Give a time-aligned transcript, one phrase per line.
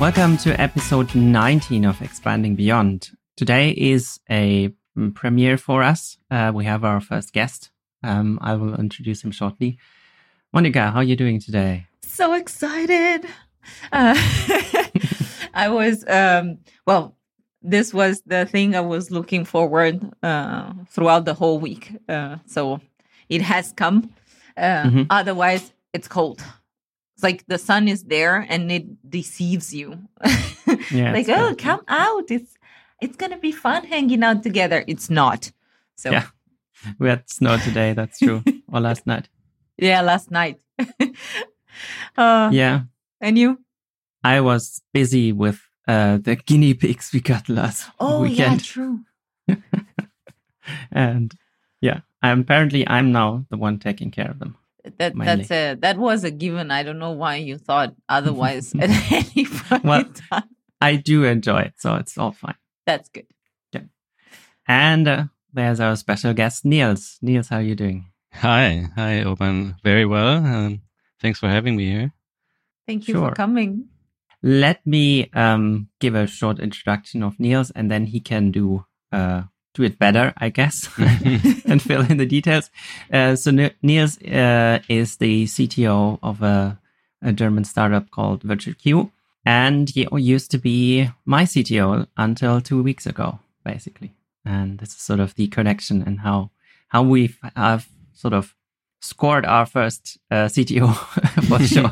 [0.00, 3.10] Welcome to episode 19 of Expanding Beyond.
[3.36, 4.72] Today is a
[5.14, 6.18] premiere for us.
[6.30, 7.70] Uh, we have our first guest.
[8.04, 9.78] Um, I will introduce him shortly.
[10.52, 11.86] Monica, how are you doing today?
[12.02, 13.26] So excited.
[13.92, 14.14] Uh,
[15.54, 17.16] I was, um, well,
[17.60, 21.92] this was the thing I was looking forward uh, throughout the whole week.
[22.08, 22.80] Uh, so
[23.28, 24.14] it has come.
[24.56, 25.06] Uh, Mhm.
[25.10, 26.40] Otherwise, it's cold.
[27.18, 29.98] It's like the sun is there and it deceives you.
[30.92, 32.30] Yeah, like, oh, come out!
[32.30, 32.54] It's
[33.00, 34.84] it's gonna be fun hanging out together.
[34.86, 35.50] It's not.
[35.96, 36.26] So Yeah.
[36.98, 38.44] We had snow today, that's true.
[38.72, 39.28] or last night.
[39.76, 40.60] yeah, last night.
[42.16, 42.82] uh, Yeah.
[43.20, 43.58] And you?
[44.22, 48.62] I was busy with uh, the guinea pigs we got last oh, weekend.
[48.62, 49.02] Oh
[49.48, 49.64] yeah, true.
[50.92, 51.34] and
[51.80, 54.56] yeah, I'm apparently I'm now the one taking care of them.
[54.98, 55.44] That mainly.
[55.44, 56.70] that's a that was a given.
[56.70, 60.44] I don't know why you thought otherwise at any point Well- in time.
[60.80, 62.54] I do enjoy it, so it's all fine.
[62.86, 63.26] That's good.
[63.72, 63.82] Yeah.
[64.68, 67.18] And uh, there's our special guest, Niels.
[67.20, 68.06] Niels, how are you doing?
[68.34, 69.74] Hi, hi, Urban.
[69.82, 70.36] Very well.
[70.36, 70.82] Um,
[71.20, 72.12] thanks for having me here.
[72.86, 73.30] Thank you Sure.
[73.30, 73.88] for coming.
[74.40, 79.42] Let me um, give a short introduction of Niels, and then he can do uh,
[79.74, 80.88] do it better, I guess,
[81.66, 82.70] and fill in the details.
[83.12, 86.78] Uh, so Ni- Niels uh, is the CTO of a,
[87.22, 89.10] a German startup called VirtualQ,
[89.44, 94.14] and he used to be my CTO until two weeks ago, basically.
[94.44, 96.50] And this is sort of the connection and how
[96.88, 98.54] how we have sort of
[99.00, 100.94] scored our first uh, CTO
[101.48, 101.90] for the show.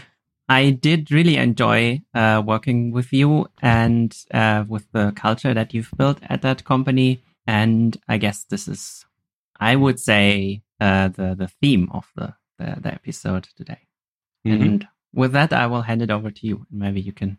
[0.48, 5.92] I did really enjoy uh, working with you and uh, with the culture that you've
[5.96, 7.22] built at that company.
[7.46, 9.04] And I guess this is,
[9.58, 13.80] I would say, uh, the the theme of the the, the episode today.
[14.46, 14.62] Mhm.
[14.62, 17.38] And with that, I will hand it over to you, and maybe you can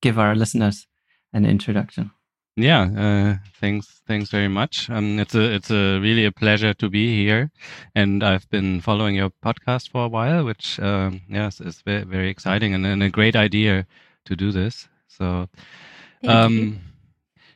[0.00, 0.86] give our listeners
[1.32, 2.10] an introduction.
[2.58, 4.88] Yeah, uh, thanks, thanks very much.
[4.88, 7.50] Um, it's a, it's a really a pleasure to be here,
[7.94, 12.30] and I've been following your podcast for a while, which, um, yes, is very, very
[12.30, 13.86] exciting and, and a great idea
[14.24, 14.88] to do this.
[15.06, 15.50] So,
[16.26, 16.80] um,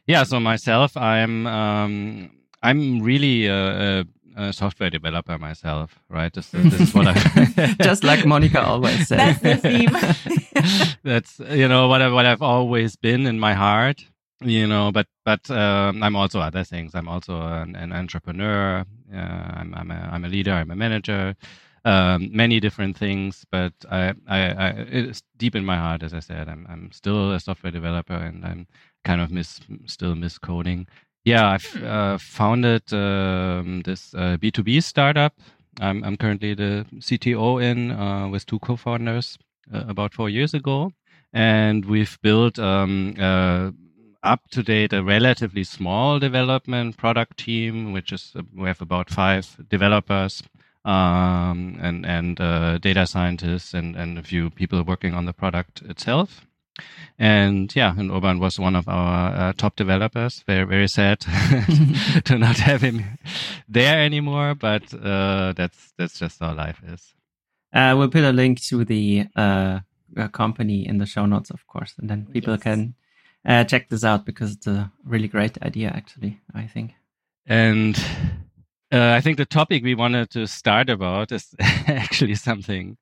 [0.07, 0.23] yeah.
[0.25, 2.31] So myself, I'm, um,
[2.63, 4.05] I'm really a, a,
[4.37, 6.31] a software developer myself, right?
[6.31, 9.19] This, this is what I Just like Monica always said.
[9.19, 10.97] That's the theme.
[11.05, 14.05] that's you know what I, what I've always been in my heart
[14.43, 16.95] you know but but um, I'm also other things.
[16.95, 18.85] I'm also an, an entrepreneur.
[19.13, 21.37] Uh, I'm I'm a, I'm a leader I'm a manager
[21.85, 26.21] um, many different things but I, I, I it's deep in my heart as I
[26.21, 28.67] said I'm I'm still a software developer and I'm
[29.05, 30.87] kind of miss still miss coding
[31.25, 35.35] yeah I've uh, founded um, this uh, B2B startup.
[35.81, 39.39] I'm, I'm currently the CTO in uh, with two co-founders
[39.73, 40.93] uh, about four years ago,
[41.33, 43.71] and we've built um, uh,
[44.23, 49.11] up to date a relatively small development product team, which is uh, we have about
[49.11, 50.43] five developers
[50.85, 55.83] um, and and uh, data scientists and and a few people working on the product
[55.83, 56.47] itself.
[57.19, 60.43] And yeah, and Urban was one of our uh, top developers.
[60.47, 61.21] Very very sad
[62.25, 63.19] to not have him
[63.69, 67.15] there anymore, but uh, that's that's just how life is.
[67.73, 69.81] Uh, we'll put a link to the uh,
[70.17, 72.63] uh, company in the show notes, of course, and then people Yes.
[72.63, 72.95] can
[73.47, 76.41] uh, check this out because it's a really great idea, actually.
[76.55, 76.95] I think.
[77.47, 77.97] And
[78.93, 82.97] uh, I think the topic we wanted to start about is actually something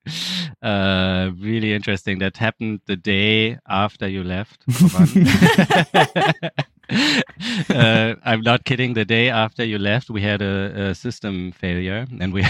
[0.61, 4.65] uh, really interesting that happened the day after you left.
[7.69, 8.95] Uh, I'm not kidding.
[8.95, 12.43] The day after you left, we had a, a system failure, and we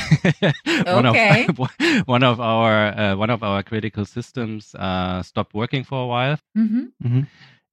[0.86, 1.46] one Okay.
[1.48, 1.70] of
[2.08, 6.38] one of our uh, one of our critical systems uh, stopped working for a while.
[6.56, 6.86] hmm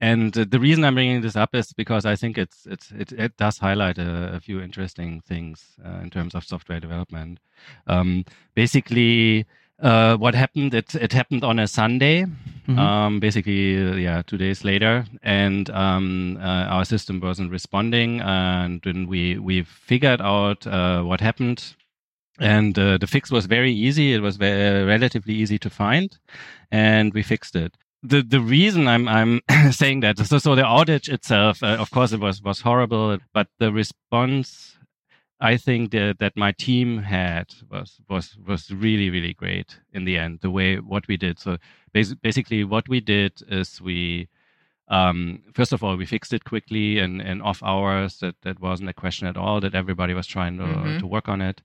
[0.01, 3.13] And uh, the reason I'm bringing this up is because I think it's it's it,
[3.13, 7.41] it does highlight a, a few interesting things uh, in terms of software development.
[7.87, 8.25] Um,
[8.55, 9.47] basically,
[9.81, 10.75] uh, what happened?
[10.75, 12.27] It it happened on a Sunday.
[12.69, 12.79] Mhm.
[12.79, 18.83] Um, basically, uh, yeah, two days later, and um, uh, our system wasn't responding, and
[18.83, 21.75] then we we figured out uh, what happened.
[22.39, 24.13] And uh, the fix was very easy.
[24.13, 26.19] It was ve- relatively easy to find,
[26.71, 27.75] and we fixed it
[28.07, 29.41] the the reason I'm I'm
[29.73, 33.49] saying that so so the outage itself, uh, of course, it was was horrible, but
[33.59, 34.79] the response
[35.41, 40.17] I think that that my team had was was was really really great in the
[40.19, 40.41] end.
[40.41, 41.39] The way what we did.
[41.39, 41.59] So
[41.95, 44.29] basi- basically, what we did is we.
[44.89, 48.19] Um, first of all, we fixed it quickly and in off hours.
[48.21, 49.61] That that wasn't a question at all.
[49.61, 50.99] That everybody was trying to, Mhm.
[51.01, 51.61] to work on it.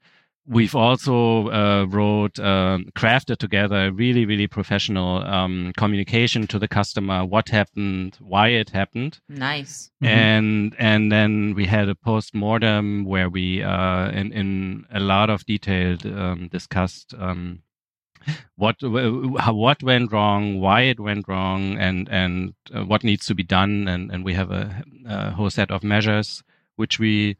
[0.47, 6.67] We've also uh, wrote um, crafted together a really really professional um, communication to the
[6.67, 9.91] customer what happened why it happened Nice.
[10.03, 10.07] Mhm.
[10.07, 15.29] and and then we had a post mortem where we uh, in in a lot
[15.29, 17.61] of detail um, discussed um,
[18.55, 18.75] what
[19.39, 23.43] how, what went wrong, why it went wrong, and and uh, what needs to be
[23.43, 26.43] done, and and we have a, a whole set of measures
[26.75, 27.35] which we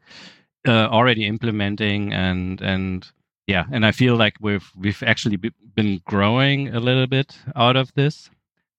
[0.66, 3.10] uh, already implementing, and and
[3.46, 7.76] yeah, and I feel like we've we've actually be, been growing a little bit out
[7.76, 8.30] of this.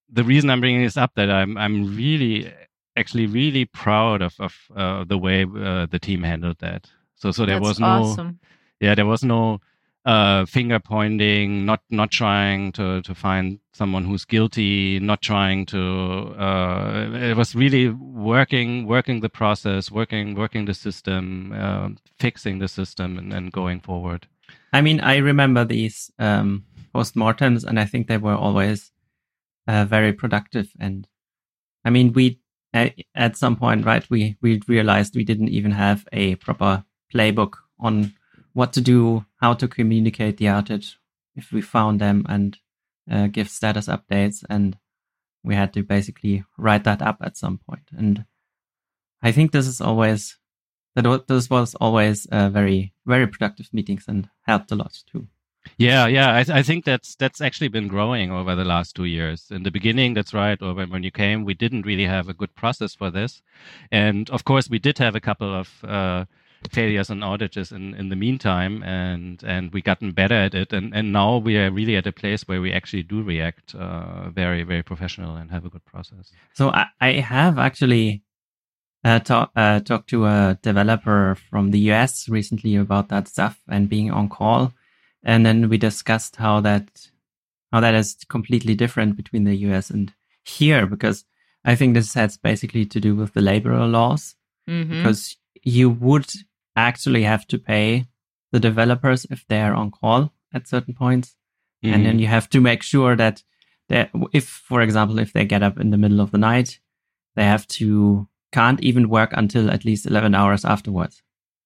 [0.09, 2.53] The reason I'm bringing this up that I'm I'm really
[2.95, 6.89] actually really proud of of uh, the way uh, the team handled that.
[7.15, 8.39] So so there That's was no awesome.
[8.79, 9.61] yeah there was no
[10.05, 16.35] uh finger pointing not not trying to to find someone who's guilty not trying to
[16.37, 21.87] uh it was really working working the process working working the system uh,
[22.19, 24.27] fixing the system and then going forward
[24.73, 26.65] I mean, I remember these um,
[26.95, 28.91] postmortems, and I think they were always
[29.67, 30.71] uh, very productive.
[30.79, 31.07] And
[31.85, 32.39] I mean, we
[32.73, 34.03] at, at some point, right?
[34.09, 36.83] We we realized we didn't even have a proper
[37.13, 38.13] playbook on
[38.53, 40.95] what to do, how to communicate the outage
[41.35, 42.57] if we found them, and
[43.11, 44.43] uh, give status updates.
[44.49, 44.77] And
[45.43, 47.89] we had to basically write that up at some point.
[47.97, 48.25] And
[49.21, 50.37] I think this is always
[50.95, 55.27] that this was always uh, very very productive meetings and helped a lot too.
[55.77, 59.05] Yeah, yeah, I, th- I think that's that's actually been growing over the last two
[59.05, 59.47] years.
[59.49, 62.33] In the beginning, that's right, or when, when you came, we didn't really have a
[62.33, 63.41] good process for this,
[63.91, 66.25] and of course, we did have a couple of uh,
[66.71, 70.93] failures and outages in, in the meantime, and and we gotten better at it, and
[70.93, 74.63] and now we are really at a place where we actually do react uh, very
[74.63, 76.31] very professional and have a good process.
[76.53, 78.23] So I, I have actually
[79.03, 83.89] uh, talk, uh, talked to a developer from the US recently about that stuff and
[83.89, 84.73] being on call,
[85.23, 87.09] and then we discussed how that
[87.71, 90.13] how that is completely different between the US and
[90.45, 91.25] here because
[91.65, 94.35] I think this has basically to do with the labor laws
[94.67, 94.89] Mhm.
[94.89, 96.31] because you would
[96.75, 98.07] actually have to pay
[98.51, 101.35] the developers if they are on call at certain points.
[101.83, 102.19] And then mm-hmm.
[102.19, 103.43] you have to make sure that
[103.89, 106.79] that if for example if they get up in the middle of the night
[107.35, 111.21] they have to can't even work until at least 11 hours afterwards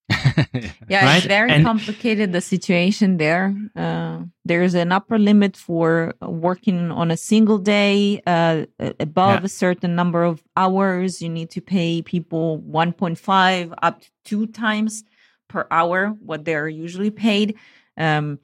[0.89, 1.18] Yeah, Right?
[1.18, 3.54] it's very And- complicated the situation there.
[3.75, 8.21] Uh, there's an upper limit for working on a single day.
[8.25, 8.65] Uh,
[9.00, 9.45] above Yeah.
[9.45, 15.04] a certain number of hours, you need to pay people 1.5 up to two times
[15.50, 17.56] per hour what they're usually paid.
[17.98, 18.39] Um,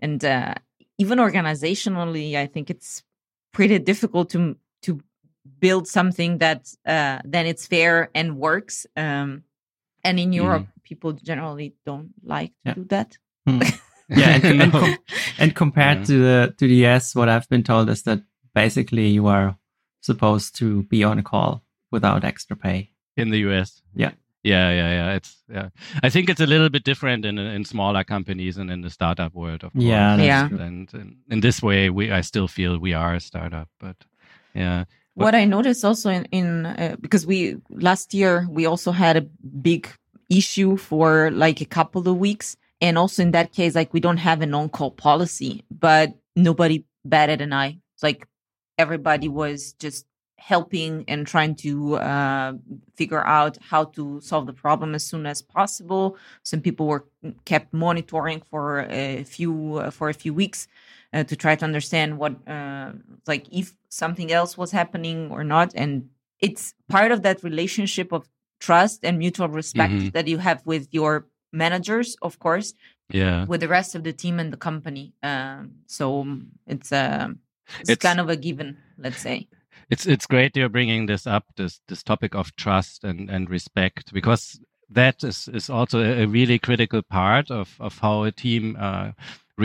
[0.00, 0.54] and uh,
[0.98, 3.02] even organizationally, I think it's
[3.52, 5.00] pretty difficult to to
[5.60, 8.86] build something that uh, then it's fair and works.
[8.96, 9.44] Um,
[10.04, 12.74] and in Europe, people generally don't like to Yeah.
[12.74, 13.18] do that.
[13.46, 13.60] Hmm.
[14.08, 14.98] yeah and, and, com-
[15.38, 16.04] and compared Yeah.
[16.06, 18.20] to the to the US what I've been told is that
[18.54, 19.56] basically you are
[20.00, 23.82] supposed to be on a call without extra pay in the US.
[23.94, 24.12] Yeah.
[24.44, 25.16] Yeah, yeah, yeah.
[25.16, 25.68] It's yeah.
[26.02, 29.32] I think it's a little bit different in in smaller companies and in the startup
[29.34, 29.84] world, of course.
[29.84, 30.48] Yeah, Yeah.
[30.48, 30.58] true.
[30.58, 33.96] And, and in this way, we I still feel we are a startup, but
[34.54, 39.16] yeah, What I noticed also in, in uh, because we last year we also had
[39.16, 39.88] a big
[40.30, 44.16] issue for like a couple of weeks, and also in that case, like we don't
[44.16, 47.78] have an on-call policy, but nobody batted an eye.
[47.94, 48.26] It's like
[48.78, 50.06] everybody was just
[50.38, 52.52] helping and trying to uh,
[52.96, 56.16] figure out how to solve the problem as soon as possible.
[56.42, 57.06] Some people were
[57.44, 60.68] kept monitoring for a few uh, for a few weeks
[61.12, 62.92] uh, to try to understand what uh,
[63.26, 66.08] like if something else was happening or not and
[66.40, 68.28] it's part of that relationship of
[68.60, 70.12] trust and mutual respect Mhm.
[70.12, 72.74] that you have with your managers of course
[73.10, 73.44] yeah.
[73.46, 77.38] with the rest of the team and the company um, so um, it's um
[77.80, 79.48] it's, It's- kind of a given let's say
[79.90, 84.12] It's it's great you're bringing this up this this topic of trust and and respect
[84.12, 84.60] because
[84.94, 89.10] that is is also a, a really critical part of of how a team uh,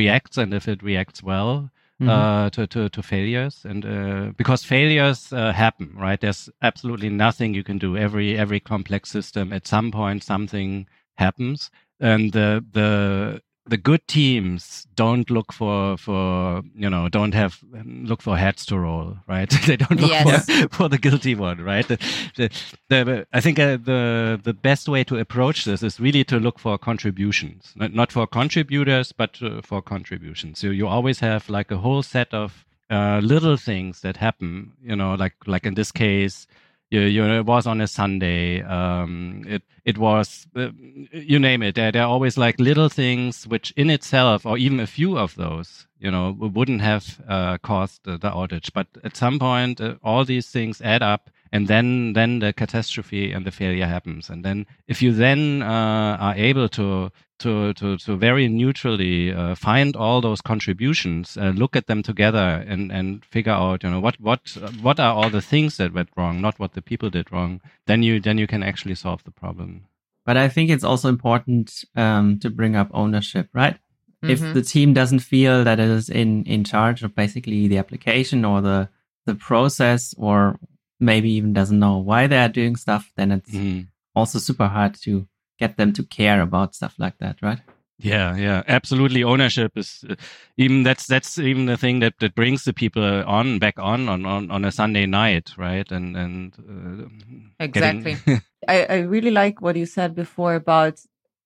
[0.01, 1.69] reacts and if it reacts well
[2.01, 2.09] Mhm.
[2.09, 7.55] uh, to, to, to failures and uh, because failures uh, happen right there's absolutely nothing
[7.55, 10.87] you can do every every complex system at some point something
[11.17, 17.59] happens and the the the good teams don't look for for you know don't have
[17.85, 19.49] look for heads to roll right?
[19.67, 20.45] They don't look Yes.
[20.45, 21.87] for, for the guilty one right?
[21.87, 21.97] The,
[22.35, 22.49] the,
[22.89, 26.59] the, i think uh, the the best way to approach this is really to look
[26.59, 27.73] for contributions.
[27.75, 30.59] Not, not for contributors but uh, for contributions.
[30.59, 34.95] So you always have like a whole set of uh, little things that happen you
[34.95, 36.47] know like like in this case
[36.89, 38.61] you, you know, it was on a Sunday.
[38.61, 40.69] Um, it it was uh,
[41.11, 41.75] you name it.
[41.75, 45.35] There, there are always like little things which, in itself, or even a few of
[45.35, 48.71] those, you know, wouldn't have uh, caused the, the, outage.
[48.73, 53.31] But at some point, uh, all these things add up, and then then the catastrophe
[53.31, 54.29] and the failure happens.
[54.29, 59.55] And then if you then uh, are able to to to to very neutrally uh,
[59.55, 63.99] find all those contributions, uh, look at them together, and and figure out you know
[63.99, 64.41] what what
[64.81, 67.61] what are all the things that went wrong, not what the people did wrong.
[67.85, 69.85] Then you then you can actually solve the problem.
[70.25, 73.77] But I think it's also important um, to bring up ownership, right?
[74.23, 74.29] Mm-hmm.
[74.29, 78.43] If the team doesn't feel that it is in in charge of basically the application
[78.43, 78.89] or the
[79.25, 80.57] the process, or
[80.99, 83.81] maybe even doesn't know why they are doing stuff, then it's mm-hmm.
[84.15, 85.27] also super hard to
[85.59, 87.59] get them to care about stuff like that, right?
[87.99, 89.23] Yeah, yeah, absolutely.
[89.23, 90.15] Ownership is uh,
[90.55, 94.23] even that's that's even the thing that that brings the people on back on on
[94.23, 95.91] on, on a Sunday night, right?
[95.91, 98.17] And and uh, exactly.
[98.25, 98.43] Getting...
[98.67, 100.99] I I really like what you said before about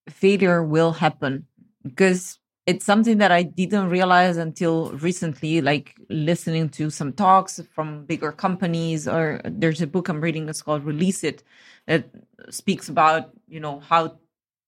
[0.09, 1.47] failure will happen
[1.83, 8.05] because it's something that I didn't realize until recently, like listening to some talks from
[8.05, 11.43] bigger companies, or there's a book I'm reading, it's called Release It,
[11.87, 12.09] that
[12.49, 14.17] speaks about, you know, how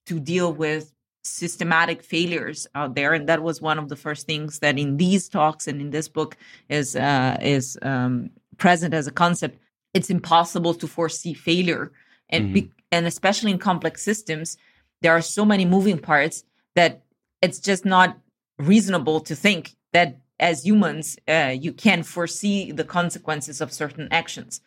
[0.07, 0.91] to deal with
[1.23, 5.29] systematic failures out there and that was one of the first things that in these
[5.29, 6.35] talks and in this book
[6.67, 9.57] is uh, is um, present as a concept
[9.93, 11.93] it's impossible to foresee failure
[12.27, 12.53] and mm-hmm.
[12.53, 14.57] be, and especially in complex systems
[15.01, 16.43] there are so many moving parts
[16.75, 17.02] that
[17.43, 18.09] it's just not
[18.57, 20.09] reasonable to think that
[20.39, 24.61] as humans uh, you can foresee the consequences of certain actions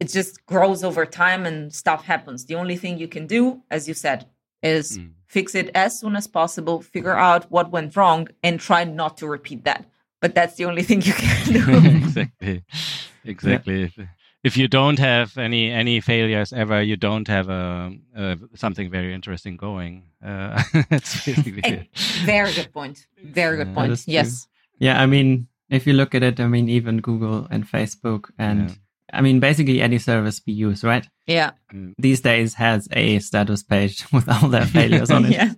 [0.00, 3.86] it just grows over time and stuff happens the only thing you can do as
[3.88, 4.26] you said
[4.62, 5.10] is mm.
[5.26, 9.26] fix it as soon as possible, figure out what went wrong, and try not to
[9.26, 9.84] repeat that.
[10.20, 11.96] But that's the only thing you can do.
[12.04, 12.64] exactly,
[13.24, 13.92] exactly.
[13.96, 14.04] Yeah.
[14.42, 19.14] If you don't have any any failures ever, you don't have a, a something very
[19.14, 20.04] interesting going.
[20.24, 21.88] Uh, that's basically it.
[22.24, 23.06] Very good point.
[23.22, 24.02] Very good point.
[24.06, 24.48] Yes.
[24.78, 28.70] Yeah, I mean, if you look at it, I mean, even Google and Facebook and
[28.70, 28.76] yeah.
[29.12, 31.06] I mean, basically any service we use, right?
[31.26, 31.52] Yeah.
[31.72, 31.92] Mm.
[31.98, 35.32] These days has a status page with all their failures on it.
[35.32, 35.52] yeah.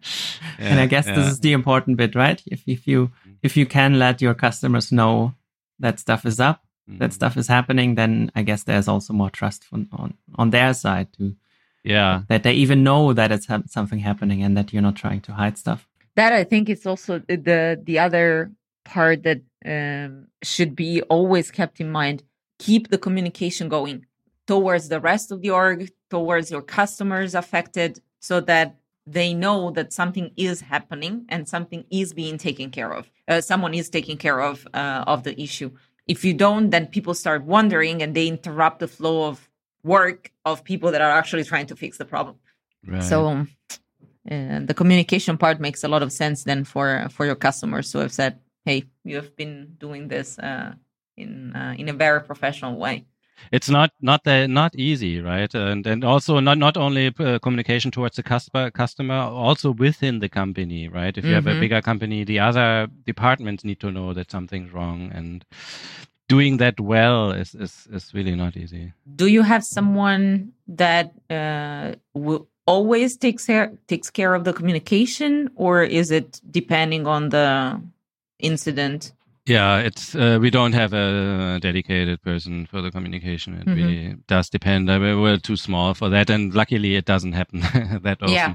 [0.58, 1.14] And I guess yeah.
[1.14, 2.42] this is the important bit, right?
[2.46, 3.12] If, if you,
[3.42, 5.34] if you can let your customers know
[5.78, 6.98] that stuff is up, mm.
[6.98, 10.74] that stuff is happening, then I guess there's also more trust from, on, on their
[10.74, 11.36] side too.
[11.82, 15.20] yeah, that they even know that it's ha- something happening and that you're not trying
[15.22, 15.86] to hide stuff.
[16.16, 18.52] That I think is also the, the other
[18.84, 22.22] part that um, should be always kept in mind
[22.58, 24.06] keep the communication going
[24.46, 28.76] towards the rest of the org, towards your customers affected, so that
[29.06, 33.10] they know that something is happening and something is being taken care of.
[33.28, 35.70] Uh, someone is taking care of uh, of the issue.
[36.06, 39.48] If you don't, then people start wondering and they interrupt the flow of
[39.82, 42.36] work of people that are actually trying to fix the problem.
[42.86, 43.02] Right.
[43.02, 43.46] So
[44.30, 48.00] uh, the communication part makes a lot of sense then for for your customers who
[48.00, 50.74] have said, "Hey, you have been doing this uh,
[51.16, 53.06] in uh, in a very professional way
[53.52, 57.90] it's not not that not easy right and and also not not only uh, communication
[57.90, 61.34] towards the customer customer also within the company right if you mm-hmm.
[61.34, 61.60] have a mm-hmm.
[61.60, 65.44] bigger company the other departments need to know that something's wrong and
[66.28, 71.92] doing that well is is, is really not easy do you have someone that uh,
[72.14, 77.80] will always takes care takes care of the communication or is it depending on the
[78.38, 79.12] incident
[79.46, 83.54] yeah, it's uh, we don't have a dedicated person for the communication.
[83.54, 83.74] It mm-hmm.
[83.74, 84.90] really does depend.
[84.90, 87.60] I mean, we're too small for that, and luckily it doesn't happen
[88.02, 88.34] that often.
[88.34, 88.54] Yeah.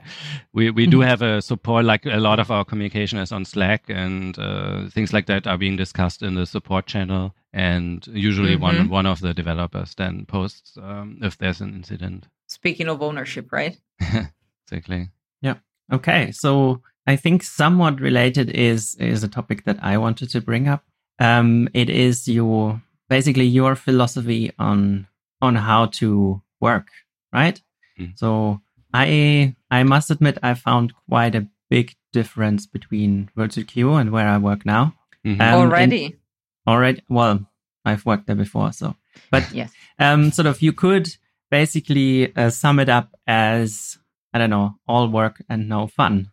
[0.51, 0.91] We we mm-hmm.
[0.91, 1.85] do have a support.
[1.85, 5.57] Like a lot of our communication is on Slack, and uh, things like that are
[5.57, 7.35] being discussed in the support channel.
[7.53, 8.63] And usually, mm-hmm.
[8.63, 12.27] one one of the developers then posts um, if there's an incident.
[12.47, 13.77] Speaking of ownership, right?
[14.65, 15.09] exactly.
[15.41, 15.57] Yeah.
[15.93, 16.31] Okay.
[16.31, 20.83] So I think somewhat related is is a topic that I wanted to bring up.
[21.17, 25.07] Um, it is your basically your philosophy on
[25.41, 26.89] on how to work,
[27.33, 27.59] right?
[27.99, 28.13] Mm.
[28.15, 28.61] So
[28.93, 34.37] I I must admit I found quite a big difference between VirtualQ and where I
[34.37, 34.93] work now.
[35.25, 35.41] Mm-hmm.
[35.41, 36.15] Um, already,
[36.67, 37.01] already.
[37.09, 37.39] Well,
[37.85, 38.95] I've worked there before, so
[39.31, 41.09] but yes, um, sort of you could
[41.49, 43.97] basically uh, sum it up as
[44.31, 46.29] I don't know, all work and no fun.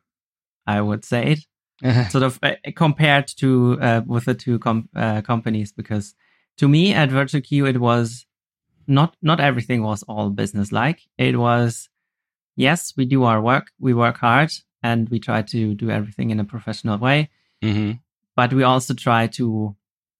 [0.66, 1.36] I would say
[1.82, 5.72] it, sort of uh, compared to uh, with the two com- uh, companies.
[5.72, 6.14] Because
[6.58, 8.26] to me, at VirtualQ, it was
[8.86, 11.02] not not everything was all business like.
[11.18, 11.88] It was
[12.56, 14.50] yes, we do our work, we work hard,
[14.82, 17.30] and we try to do everything in a professional way.
[17.62, 17.92] Mm-hmm.
[18.34, 19.76] But we also try to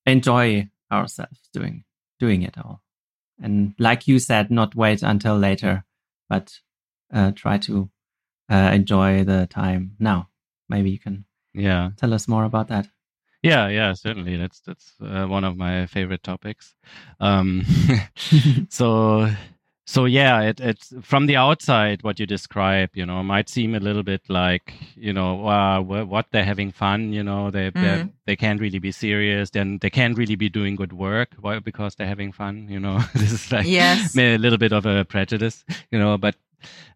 [0.07, 1.85] enjoy ourselves doing
[2.19, 2.81] doing it all.
[3.43, 5.85] and like you said, not wait until later,
[6.29, 6.61] but
[7.13, 7.91] uh, try to
[8.51, 10.29] uh, enjoy the time now.
[10.69, 12.89] Maybe you can yeah tell us more about that.
[13.43, 14.37] Yeah, yeah, certainly.
[14.37, 16.75] That's that's uh, one of my favorite topics.
[17.21, 17.65] Um,
[18.69, 19.31] so
[19.89, 22.91] so yeah, it, it's from the outside what you describe.
[22.95, 27.13] You know, might seem a little bit like you know, uh, what they're having fun.
[27.13, 28.11] You know, they mm.
[28.27, 29.51] they can't really be serious.
[29.51, 31.35] Then they can't really be doing good work.
[31.41, 31.61] Why?
[31.61, 32.67] Because they're having fun.
[32.69, 34.17] You know, this is like yes.
[34.17, 35.65] a little bit of a prejudice.
[35.93, 36.35] You know, but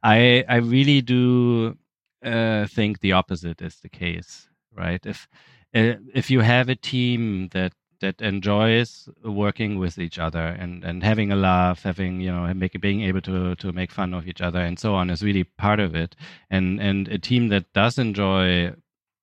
[0.02, 1.76] I I really do
[2.24, 4.48] uh, think the opposite is the case.
[4.76, 5.04] Right?
[5.04, 5.28] If
[5.74, 11.02] uh, if you have a team that that enjoys working with each other and, and
[11.02, 14.40] having a laugh, having you know, make, being able to to make fun of each
[14.40, 16.16] other and so on is really part of it.
[16.50, 18.72] And and a team that does enjoy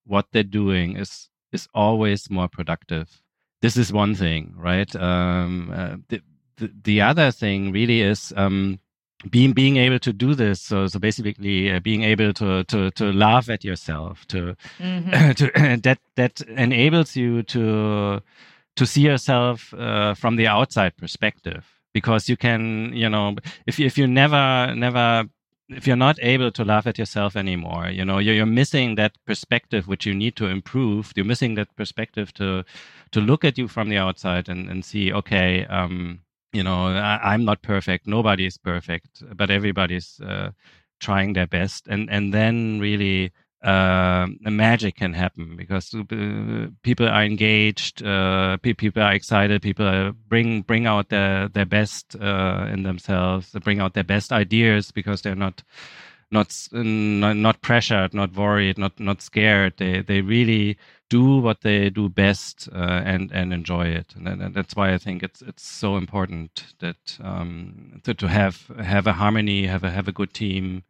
[0.06, 3.22] what they're doing is is always more productive.
[3.62, 4.94] This is one thing, right?
[4.96, 6.22] Um, uh, the,
[6.58, 8.80] the, the other thing really is um,
[9.29, 10.62] being being able to do this.
[10.62, 15.31] So so basically uh, being able to to to laugh at yourself to mm-hmm.
[15.39, 18.21] to that that enables you to
[18.75, 21.65] to see yourself uh, from the outside perspective.
[21.93, 25.25] Because you can you know if if you never never
[25.69, 29.12] if you're not able to laugh at yourself anymore you know you're, you're missing that
[29.25, 31.12] perspective which you need to improve.
[31.15, 32.63] You're missing that perspective to
[33.12, 36.19] to look at you from the outside and and see okay um
[36.58, 38.08] you know I, am not perfect.
[38.08, 40.50] Nobody is perfect but everybody's uh,
[41.00, 41.88] trying their best.
[41.88, 43.32] And and then really
[43.64, 50.62] uh, magic can happen because uh, people are engaged, uh, people are excited, people bring
[50.62, 55.36] bring out their their best uh, in themselves, bring out their best ideas because they're
[55.36, 55.64] not
[56.31, 59.74] not not, not pressured, not worried, not not scared.
[59.77, 60.77] They they really
[61.10, 64.98] do what they do best uh, and and enjoy it, and, and, that's why I
[64.98, 69.91] think it's it's so important that um, to, to have have a harmony, have a
[69.91, 70.84] have a good team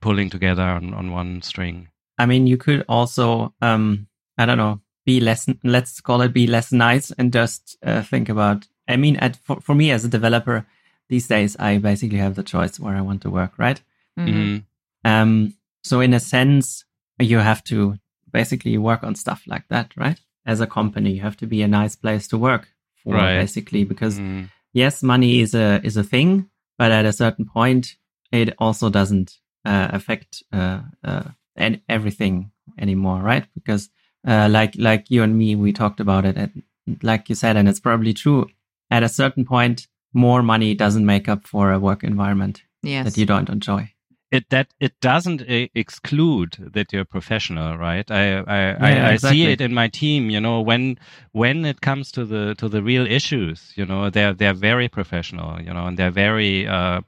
[0.00, 1.88] pulling together on, on one string.
[2.18, 4.06] I mean, you could also, um,
[4.38, 8.28] I don't know, be less, let's call it be less nice and just uh, think
[8.28, 10.66] about, I mean, at, for, for me as a developer
[11.08, 13.80] these days, I basically have the choice where I want to work, right?
[14.18, 14.58] Mm-hmm.
[15.04, 16.84] Um, so in a sense,
[17.18, 17.96] you have to
[18.32, 20.20] basically work on stuff like that, right?
[20.46, 22.68] As a company, you have to be a nice place to work
[23.02, 23.38] for right.
[23.38, 24.48] basically, because mm.
[24.72, 27.96] yes, money is a, is a thing, but at a certain point,
[28.32, 31.24] it also doesn't uh, affect uh, uh,
[31.56, 33.46] and everything anymore, right?
[33.54, 33.90] Because
[34.26, 36.62] uh, like like you and me, we talked about it, and
[37.02, 38.48] like you said, and it's probably true.
[38.90, 43.04] At a certain point, more money doesn't make up for a work environment yes.
[43.04, 43.92] that you don't enjoy.
[44.32, 48.10] It that it doesn't uh, exclude that you're professional, right?
[48.10, 50.30] I I, yeah, I, I see it in my team.
[50.30, 50.98] You know, when
[51.32, 55.60] when it comes to the to the real issues, you know, they're they're very professional.
[55.60, 57.02] You know, and they're very uh,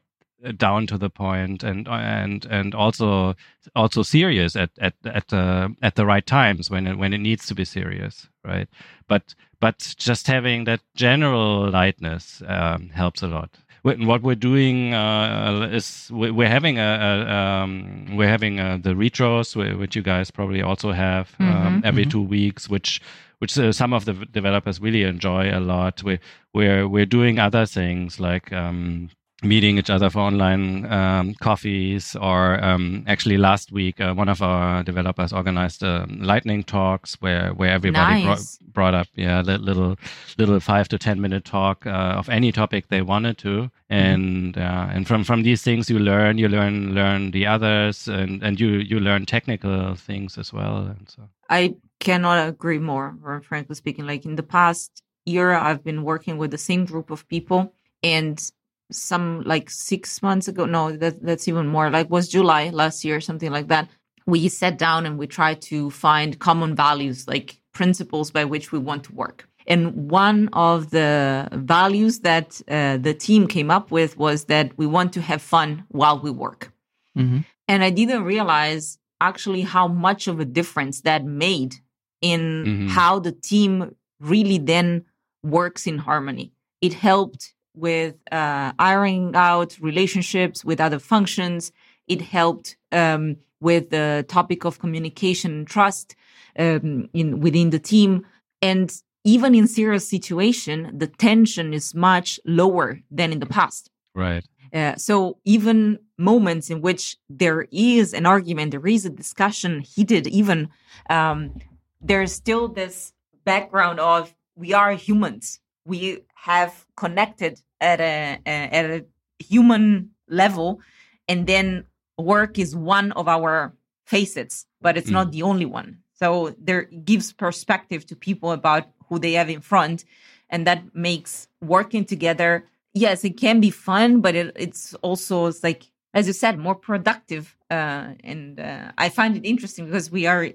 [0.52, 3.34] down to the point and and and also
[3.74, 7.46] also serious at at at the at the right times when it when it needs
[7.46, 8.68] to be serious right
[9.08, 15.68] but but just having that general lightness um, helps a lot what we're doing uh,
[15.70, 20.62] is we're having a, a um, we're having a, the retros which you guys probably
[20.62, 22.10] also have um, mm-hmm, every mm-hmm.
[22.10, 23.02] two weeks which
[23.40, 26.18] which uh, some of the developers really enjoy a lot we
[26.54, 29.10] we're we're doing other things like um,
[29.44, 34.42] meeting each other for online um, coffees or um, actually last week uh, one of
[34.42, 38.56] our developers organized uh, lightning talks where where everybody nice.
[38.56, 39.96] brought, brought, up yeah little
[40.38, 43.94] little five to ten minute talk uh, of any topic they wanted to mm-hmm.
[43.94, 44.96] and mm-hmm.
[44.96, 48.68] and from from these things you learn you learn learn the others and and you
[48.68, 54.24] you learn technical things as well and so i cannot agree more frankly speaking like
[54.24, 58.52] in the past year i've been working with the same group of people and
[58.90, 60.66] some like six months ago.
[60.66, 61.90] No that, that's even more.
[61.90, 63.88] Like was july last year something like that.
[64.26, 68.78] We sat down and we tried to find common values like principles by which we
[68.78, 69.48] want to work.
[69.66, 74.86] And one of the values that uh, the team came up with was that we
[74.86, 76.70] want to have fun while we work.
[77.16, 77.42] Mm-hmm.
[77.68, 81.76] and i didn't realize actually how much of a difference that made
[82.20, 82.88] in mm-hmm.
[82.88, 85.04] how the team really then
[85.42, 86.52] works in harmony.
[86.80, 91.72] It helped with uh, ironing out relationships with other functions.
[92.06, 96.14] It helped um, with the topic of communication and trust
[96.58, 98.26] um, in within the team.
[98.62, 98.92] And
[99.24, 103.90] even in serious situation, the tension is much lower than in the past.
[104.14, 104.44] Right.
[104.72, 110.26] Uh, so even moments in which there is an argument, there is a discussion, heated,
[110.26, 110.68] even
[111.08, 111.54] um,
[112.00, 113.12] there's still this
[113.44, 119.04] background of we are humans we have connected at a, a at a
[119.38, 120.80] human level,
[121.28, 121.84] and then
[122.18, 125.14] work is one of our facets, but it's mm.
[125.14, 125.98] not the only one.
[126.14, 130.04] So there gives perspective to people about who they have in front,
[130.50, 132.66] and that makes working together.
[132.94, 136.76] Yes, it can be fun, but it, it's also it's like as you said, more
[136.76, 137.56] productive.
[137.70, 140.48] Uh, and uh, I find it interesting because we are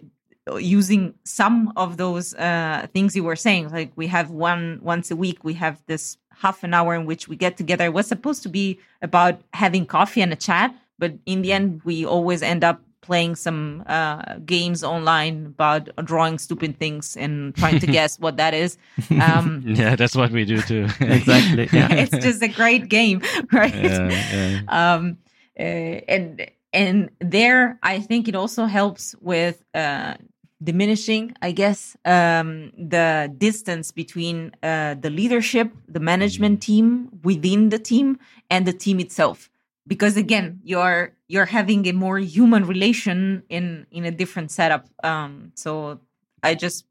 [0.58, 3.70] using some of those uh, things you were saying.
[3.70, 7.28] Like we have one once a week, we have this half an hour in which
[7.28, 7.86] we get together.
[7.86, 11.82] It was supposed to be about having coffee and a chat, but in the end,
[11.84, 17.80] we always end up playing some uh, games online about drawing stupid things and trying
[17.80, 18.78] to guess what that is.
[19.22, 20.88] Um, yeah, that's what we do too.
[21.00, 21.68] exactly.
[21.74, 21.92] Yeah.
[21.92, 23.74] it's just a great game, right?
[23.74, 24.62] Yeah, yeah.
[24.68, 25.18] Um,
[25.60, 25.64] uh,
[26.08, 30.14] and and there, I think it also helps with uh,
[30.62, 37.80] diminishing, I guess, um, the distance between uh, the leadership, the management team within the
[37.80, 38.20] team,
[38.50, 39.50] and the team itself.
[39.88, 44.88] Because again, you're you're having a more human relation in in a different setup.
[45.04, 46.00] Um, so
[46.44, 46.86] I just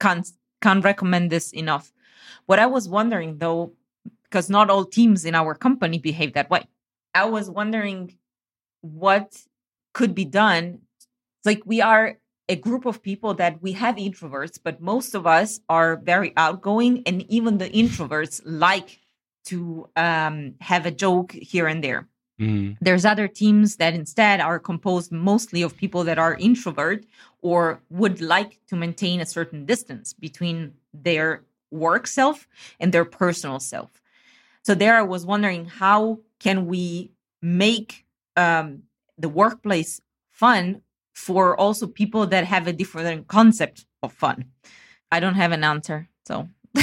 [0.00, 0.28] can't
[0.60, 1.92] can't recommend this enough.
[2.46, 3.72] What I was wondering though,
[4.24, 6.64] because not all teams in our company behave that way.
[7.14, 8.16] I was wondering
[8.82, 9.36] what
[9.94, 10.80] could be done.
[11.44, 15.60] Like we are a group of people that we have introverts, but most of us
[15.68, 19.00] are very outgoing, and even the introverts like
[19.46, 22.08] to um, have a joke here and there.
[22.40, 22.76] Mm.
[22.80, 27.04] There's other teams that instead are composed mostly of people that are introvert
[27.42, 32.48] or would like to maintain a certain distance between their work self
[32.80, 34.02] and their personal self.
[34.62, 38.04] So there I was wondering how can we make
[38.36, 38.84] um,
[39.18, 40.82] the workplace fun
[41.14, 44.46] for also people that have a different concept of fun?
[45.10, 46.08] I don't have an answer.
[46.26, 46.48] So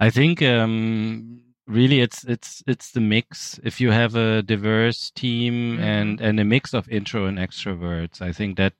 [0.00, 3.60] I think um, really it's it's it's the mix.
[3.62, 5.82] If you have a diverse team mm-hmm.
[5.82, 8.72] and and a mix of intro and extroverts, I think that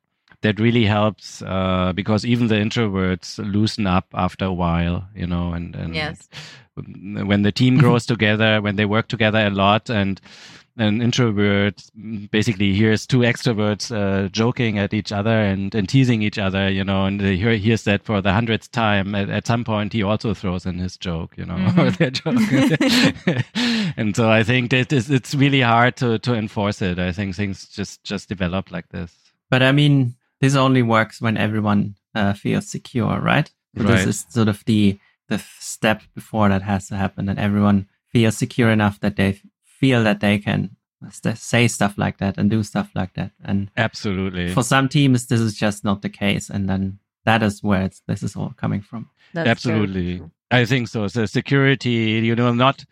[0.42, 5.52] that really helps uh, because even the introverts loosen up after a while, you know,
[5.52, 6.28] and, and yes.
[6.76, 10.20] when the team grows together, when they work together a lot and
[10.78, 11.82] an introvert
[12.30, 16.84] basically hears two extroverts uh, joking at each other and, and teasing each other, you
[16.84, 19.14] know, and he hears that for the hundredth time.
[19.14, 21.80] At, at some point, he also throws in his joke, you know, mm-hmm.
[21.80, 23.44] or their joke.
[23.96, 26.98] and so I think that it's, it's really hard to, to enforce it.
[26.98, 29.14] I think things just, just develop like this.
[29.50, 33.50] But I mean, this only works when everyone uh, feels secure, right?
[33.76, 33.96] So right?
[33.96, 38.36] This is sort of the, the step before that has to happen that everyone feels
[38.36, 39.40] secure enough that they
[39.78, 40.76] feel that they can
[41.34, 43.30] say stuff like that and do stuff like that.
[43.44, 47.62] And absolutely, for some teams, this is just not the case, and then that is
[47.62, 49.10] where it's, this is all coming from.
[49.34, 51.08] That's absolutely, I think so.
[51.08, 52.84] So security, you know, not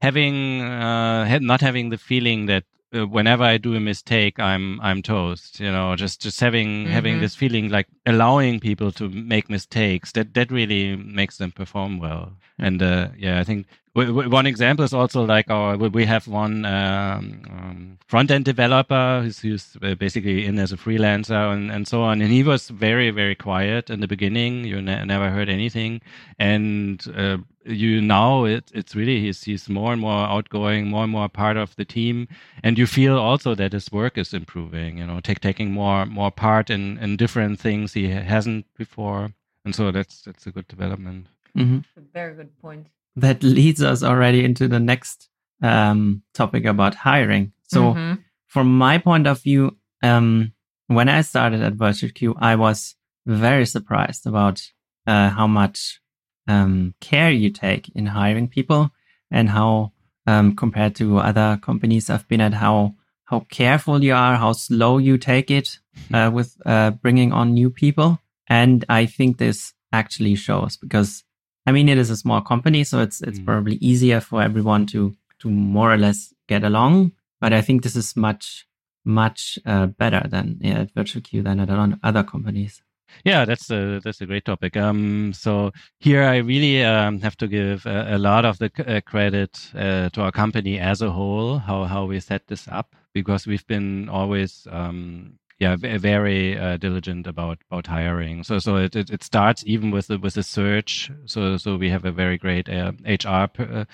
[0.00, 5.02] having uh, not having the feeling that uh, whenever I do a mistake, I'm I'm
[5.02, 5.60] toast.
[5.60, 6.92] You know, just just having mm-hmm.
[6.92, 11.98] having this feeling like allowing people to make mistakes that that really makes them perform
[11.98, 12.32] well.
[12.58, 17.42] And uh, yeah, I think one example is also like our we have one um,
[17.50, 22.00] um, front end developer who's, who's, uh, basically in as a freelancer and, and so
[22.02, 22.22] on.
[22.22, 24.64] And he was very very quiet in the beginning.
[24.64, 26.00] You ne- never heard anything.
[26.38, 31.12] And uh, you now it, it's really he's, he's more and more outgoing more and
[31.12, 32.28] more part of the team.
[32.62, 36.30] And you feel also that his work is improving you know take, taking more more
[36.30, 39.34] part in, in different things he hasn't before.
[39.66, 41.26] And so that's that's a good development.
[41.54, 41.80] Mm-hmm.
[42.14, 45.28] very good point that leads us already into the next
[45.62, 47.52] um, topic about hiring.
[47.68, 48.14] So, mm-hmm.
[48.48, 50.52] from my point of view, um,
[50.88, 54.62] when I started at VirtualQ, I was very surprised about
[55.06, 56.00] uh, how much
[56.48, 58.90] um, care you take in hiring people
[59.30, 59.92] and how,
[60.26, 62.94] um, compared to other companies I've been at, how
[63.32, 65.78] how careful you are, how slow you take it
[66.14, 68.18] uh, with uh, bringing on new people.
[68.46, 71.24] And I think this actually shows because
[71.66, 73.44] I mean, it is a small company, so it's it's mm.
[73.44, 77.12] probably easier for everyone to to more or less get along.
[77.40, 78.66] But I think this is much
[79.04, 82.82] much uh, better than yeah, at VirtualQ than at other companies.
[83.24, 84.76] Yeah, that's a that's a great topic.
[84.76, 88.84] Um, so here I really um, have to give a, a lot of the c-
[88.84, 92.96] uh, credit uh, to our company as a whole, how how we set this up,
[93.12, 98.42] because we've been always um, yeah, very uh, diligent about about hiring.
[98.42, 101.08] So so it, it, starts even with the, with the search.
[101.24, 103.84] So so we have a very great uh, HR uh,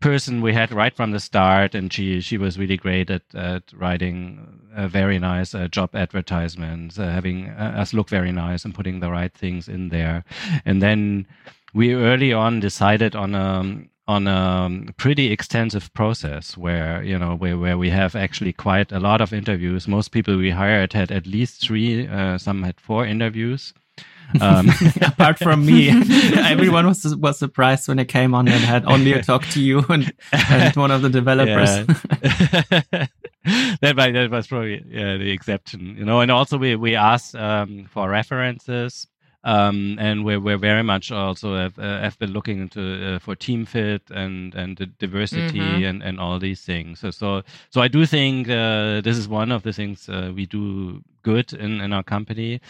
[0.00, 3.64] person we had right from the start, and she she was really great at at
[3.74, 9.10] writing very nice uh, job advertisements, uh, having us look very nice and putting the
[9.10, 10.24] right things in there,
[10.64, 11.26] and then
[11.74, 13.62] we early on decided on a
[14.10, 18.98] on a pretty extensive process where you know where, where we have actually quite a
[18.98, 19.86] lot of interviews.
[19.86, 23.72] Most people we hired had at least three uh, some had four interviews.
[24.40, 24.70] Um,
[25.02, 25.88] apart from me.
[26.54, 29.84] Everyone was was surprised when I came on and had only a talk to you
[29.88, 31.70] and, and one of the developers.
[33.80, 37.86] That, that was probably yeah, the exception you know and also we we asked um,
[37.90, 39.06] for references
[39.44, 43.34] um, and we're, we're very much also have, uh, have been looking into uh, for
[43.34, 45.84] team fit and and diversity mm-hmm.
[45.84, 47.00] and, and all these things.
[47.00, 50.46] So so, so I do think uh, this is one of the things uh, we
[50.46, 52.60] do good in, in our company.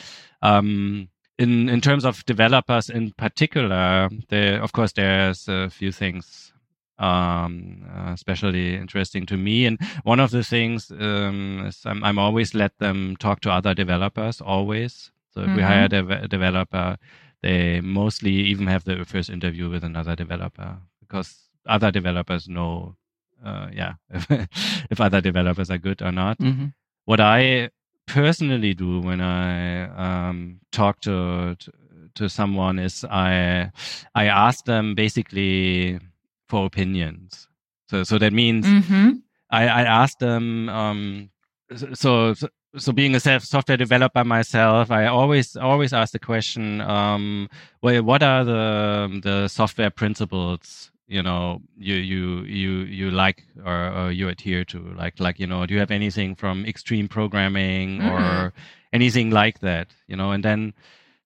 [0.42, 6.52] Um, in in terms of developers in particular, there of course there's a few things
[7.00, 9.66] um, uh, especially interesting to me.
[9.66, 13.74] And one of the things um, is I'm, I'm, always let them talk to other
[13.74, 15.10] developers, always.
[15.30, 15.56] So if mm-hmm.
[15.56, 16.96] we hire a, developer,
[17.42, 22.96] they mostly even have the first interview with another developer because other developers know,
[23.44, 24.48] uh, yeah, if,
[24.90, 26.38] if, other developers are good or not.
[26.38, 26.66] Mm-hmm.
[27.04, 27.70] What I
[28.06, 31.72] personally do when I um, talk to, to,
[32.16, 33.70] to someone is I
[34.14, 36.00] I ask them basically
[36.48, 37.48] for opinions.
[37.88, 39.10] So so that means mm-hmm.
[39.50, 41.30] I, I ask them um,
[41.94, 46.80] so, so so being a self software developer myself, I always always ask the question,
[46.80, 47.48] um,
[47.82, 53.92] well, what are the the software principles you know you you you you like or,
[53.92, 54.78] or you adhere to?
[54.96, 58.08] Like like you know, do you have anything from extreme programming mm-hmm.
[58.08, 58.52] or
[58.92, 59.88] anything like that?
[60.06, 60.72] You know, and then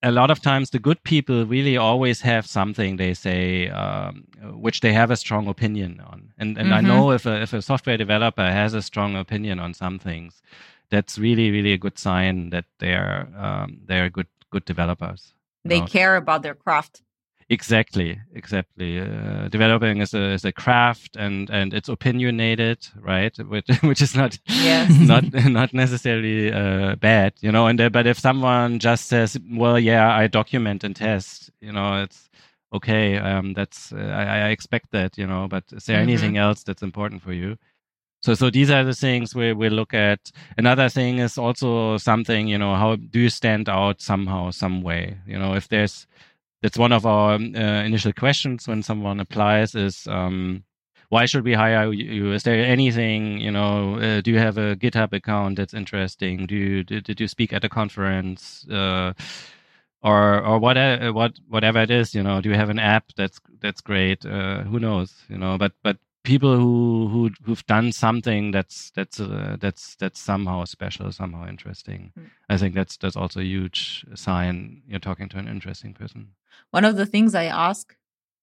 [0.04, 4.80] a lot of times the good people really always have something they say um, which
[4.80, 6.74] they have a strong opinion on and and mm-hmm.
[6.74, 10.42] i know if a, if a software developer has a strong opinion on some things
[10.94, 15.34] that's really really a good sign that they're um, they're good good developers.
[15.64, 15.86] They know?
[15.86, 17.02] care about their craft.
[17.50, 19.00] Exactly, exactly.
[19.00, 23.36] Uh, developing is a is a craft, and and it's opinionated, right?
[23.48, 24.90] Which which is not yes.
[25.12, 27.66] not not necessarily uh, bad, you know.
[27.66, 32.02] And uh, but if someone just says, "Well, yeah, I document and test," you know,
[32.02, 32.30] it's
[32.72, 33.18] okay.
[33.18, 35.46] Um, that's uh, I, I expect that, you know.
[35.46, 36.08] But is there mm-hmm.
[36.08, 37.58] anything else that's important for you?
[38.24, 40.32] So, so these are the things we we look at.
[40.56, 45.18] Another thing is also something, you know, how do you stand out somehow, some way?
[45.26, 46.06] You know, if there's,
[46.62, 50.64] that's one of our uh, initial questions when someone applies is, um,
[51.10, 52.32] why should we hire you?
[52.32, 56.46] Is there anything, you know, uh, do you have a GitHub account that's interesting?
[56.46, 58.66] Do you, did, did you speak at a conference?
[58.70, 59.12] Uh,
[60.02, 63.04] or or what uh, what whatever it is you know do you have an app
[63.16, 67.92] that's that's great uh, who knows you know but but people who who who've done
[67.92, 72.12] something that's that's uh, that's that's somehow special, somehow interesting.
[72.18, 72.30] Mm.
[72.48, 76.30] I think that's that's also a huge sign you're talking to an interesting person.
[76.70, 77.94] One of the things I ask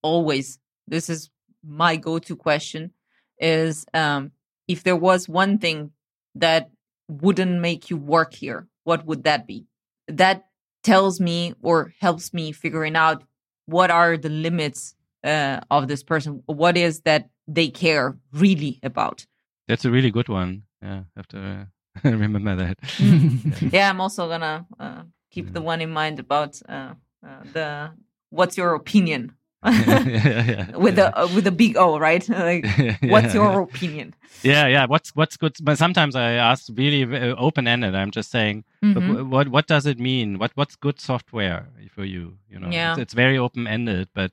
[0.02, 1.30] always, this is
[1.64, 2.92] my go-to question,
[3.40, 4.32] is um,
[4.68, 5.92] if there was one thing
[6.36, 6.70] that
[7.10, 9.66] wouldn't make you work here, what would that be?
[10.08, 10.46] That
[10.84, 13.24] tells me or helps me figuring out
[13.66, 16.44] what are the limits uh, of this person.
[16.46, 19.26] What is that they care really about.
[19.68, 20.64] That's a really good one.
[20.82, 21.68] Yeah, I have to
[22.06, 22.78] uh, remember that.
[23.00, 23.70] yeah.
[23.72, 23.90] yeah.
[23.90, 26.94] I'm also gonna uh, keep the one in mind about uh,
[27.26, 27.92] uh the
[28.30, 29.36] what's your opinion
[29.66, 32.28] yeah, yeah, with a uh, with a big O, right?
[32.30, 32.66] like,
[33.04, 34.16] what's your opinion?
[34.42, 34.88] Yeah, yeah.
[34.88, 35.56] What's what's good?
[35.62, 37.94] But sometimes I ask really uh, open ended.
[37.94, 39.30] I'm just saying, mm-hmm.
[39.30, 40.40] what what does it mean?
[40.40, 42.40] What what's good software for you?
[42.50, 42.94] You know, yeah.
[42.94, 44.32] it's, it's very open ended, but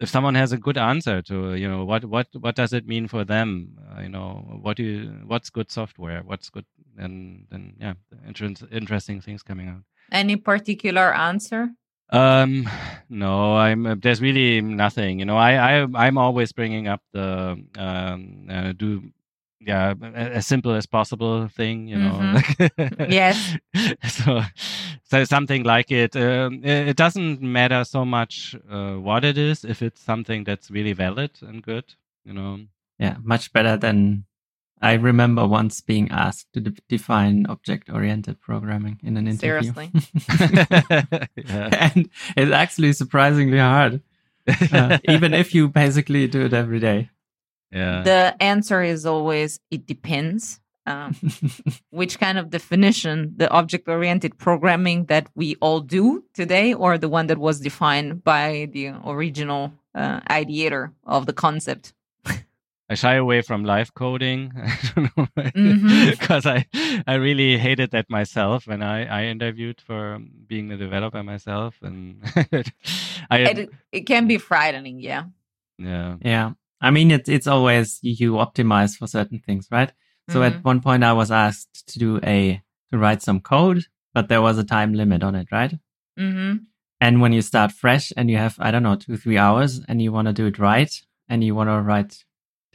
[0.00, 3.06] if someone has a good answer to you know what what what does it mean
[3.06, 3.78] for them?
[3.78, 6.22] Uh, you know what do you what's good software?
[6.24, 6.64] What's good
[6.98, 7.94] and then yeah
[8.26, 9.82] inter- interesting things coming out.
[10.10, 11.68] Any particular answer?
[12.10, 12.68] Um
[13.08, 15.18] no i'm uh, there's really nothing.
[15.20, 19.12] You know i i i'm always bringing up the um uh, do
[19.60, 22.12] yeah as simple as possible thing you know.
[22.12, 23.12] Mm-hmm.
[23.12, 23.56] yes.
[24.08, 24.40] So
[25.04, 29.82] so something like it um, it doesn't matter so much uh, what it is if
[29.82, 31.84] it's something that's really valid and good
[32.24, 32.60] you know.
[32.98, 34.24] Yeah much better than
[34.82, 39.72] i remember once being asked to de- define object oriented programming in an interview.
[39.72, 39.90] Seriously?
[41.36, 41.90] Yeah.
[41.94, 44.00] and it's actually surprisingly hard
[44.72, 47.10] uh, even if you basically do it every day
[47.72, 48.02] yeah.
[48.02, 50.60] The answer is always it depends.
[50.86, 51.14] um,
[51.90, 57.08] which kind of definition the object oriented programming that we all do today or the
[57.08, 61.92] one that was defined by the original uh, ideator of the concept
[62.92, 64.50] I shy away from live coding.
[64.56, 66.10] I don't know Mhm.
[66.10, 66.66] because I
[67.06, 72.18] I really hated that myself when I I interviewed for being a developer myself, and
[73.30, 75.24] I it, it can be frightening yeah
[75.78, 76.50] yeah Yeah.
[76.80, 79.92] I mean, it's, it's always you, you optimize for certain things, right?
[80.30, 82.62] So at one point I was asked to do a,
[82.92, 85.76] to write some code, but there was a time limit on it, right?
[86.18, 86.58] mm-hmm.
[87.00, 90.00] And when you start fresh and you have, I don't know, two, three hours and
[90.00, 90.92] you want to do it right
[91.28, 92.24] and you want to write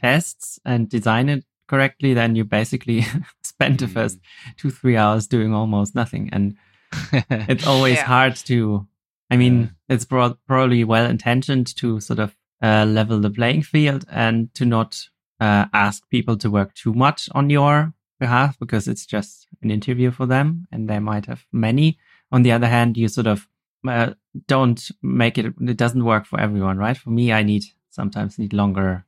[0.00, 3.06] tests and design it correctly, then you basically
[3.42, 4.18] spend the first
[4.58, 6.28] two, three hours doing almost nothing.
[6.32, 6.56] And
[7.12, 8.04] it's always Yeah.
[8.04, 8.86] hard to,
[9.30, 14.04] I mean, it's pro- probably well intentioned to sort of uh, level the playing field
[14.10, 15.08] and to not
[15.40, 20.10] uh, ask people to work too much on your behalf because it's just an interview
[20.10, 21.98] for them and they might have many.
[22.32, 23.46] On the other hand, you sort of
[23.86, 24.14] uh,
[24.48, 26.96] don't make it, it doesn't work for everyone, right?
[26.96, 29.04] For me, I need sometimes need longer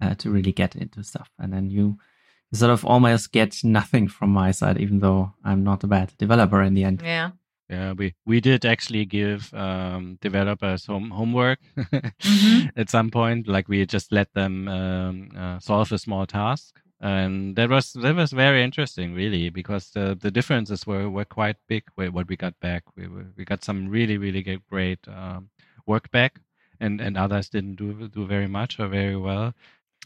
[0.00, 1.30] uh, to really get into stuff.
[1.38, 1.98] And then you
[2.52, 6.62] sort of almost get nothing from my side, even though I'm not a bad developer
[6.62, 7.02] in the end.
[7.04, 7.30] yeah
[7.70, 12.70] Yeah, we we did actually give um, developers home homework Mhm.
[12.76, 13.46] at some point.
[13.46, 18.16] Like we just let them um, uh, solve a small task, and that was that
[18.16, 21.82] was very interesting, really, because the the differences were, were quite big.
[21.96, 25.50] What we got back, we were, we got some really really great um,
[25.86, 26.40] work back,
[26.80, 29.52] and and others didn't do do very much or very well.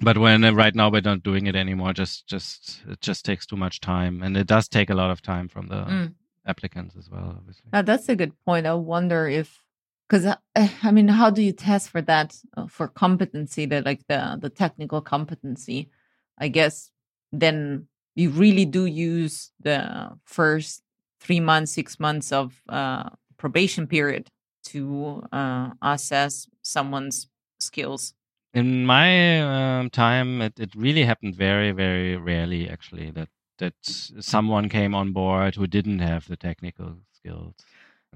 [0.01, 3.46] But when uh, right now we're not doing it anymore, just just it just takes
[3.46, 6.14] too much time, and it does take a lot of time from the Mm.
[6.46, 7.70] Applicants as well, obviously.
[7.72, 8.66] Now, that's a good point.
[8.66, 9.62] I wonder if,
[10.09, 10.26] because
[10.57, 14.50] I mean, how do you test for that uh, for competency, the like the the
[14.50, 15.90] technical competency?
[16.38, 16.90] I guess
[17.33, 20.83] then you really do use the first
[21.20, 24.28] three months, six months of uh, probation period
[24.64, 27.28] to uh, assess someone's
[27.59, 28.14] skills.
[28.55, 33.28] In my um, time, it, it really happened very, very rarely, actually, that
[33.59, 37.55] that someone came on board who didn't have the technical skills.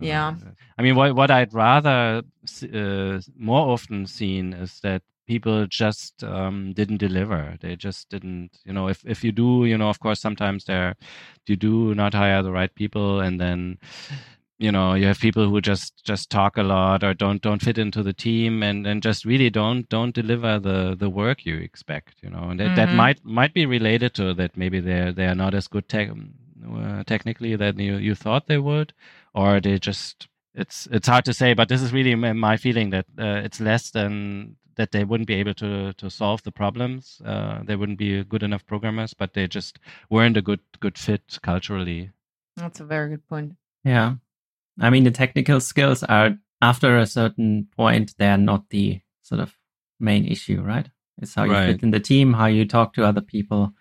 [0.01, 0.29] Yeah.
[0.29, 2.23] Uh, I mean, what what I'd rather
[2.75, 7.57] uh, more often seen is that people just um, didn't deliver.
[7.61, 8.59] They just didn't.
[8.65, 10.97] You know, if if you do, you know, of course, sometimes there
[11.47, 13.79] you do not hire the right people, and then
[14.59, 17.79] you know you have people who just just talk a lot or don't don't fit
[17.79, 22.15] into the team and and just really don't don't deliver the the work you expect
[22.23, 22.95] you know and that, that Mhm.
[22.97, 27.03] might might be related to that maybe they're they are not as good tech, uh,
[27.05, 28.93] technically that you you thought they would
[29.35, 32.91] or they just it's it's hard to say but this is really my, my feeling
[32.91, 37.21] that uh, it's less than that they wouldn't be able to to solve the problems
[37.27, 41.39] uh, they wouldn't be good enough programmers but they just weren't a good good fit
[41.43, 42.11] culturally
[42.57, 43.53] That's a very good point.
[43.85, 44.15] Yeah.
[44.81, 49.55] I mean, the technical skills are, after a certain point, they're not the sort of
[49.99, 50.89] main issue, right?
[51.19, 51.67] It's how you Right.
[51.67, 53.73] fit in the team, how you talk to other people.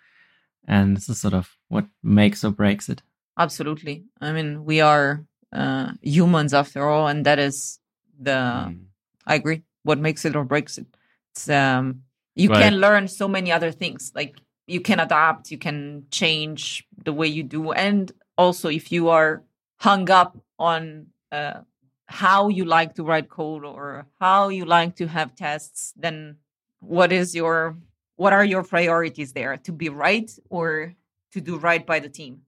[0.67, 3.01] And this is sort of what makes or breaks it.
[3.37, 4.05] Absolutely.
[4.21, 7.79] I mean, we are uh, humans after all, and that is
[8.19, 8.85] the Mm.
[9.27, 9.63] I agree.
[9.83, 10.87] What makes it or breaks it.
[11.33, 12.03] It's um
[12.35, 12.59] you Right.
[12.63, 14.11] can learn so many other things.
[14.15, 14.35] Like
[14.67, 17.71] you can adapt, you can change the way you do.
[17.71, 19.43] And also if you are
[19.77, 21.61] hung up on uh
[22.07, 26.37] how you like to write code or how you like to have tests, then
[26.79, 27.77] what is your
[28.15, 29.57] what are your priorities there?
[29.57, 30.93] To be right or
[31.33, 32.41] to do right by the team?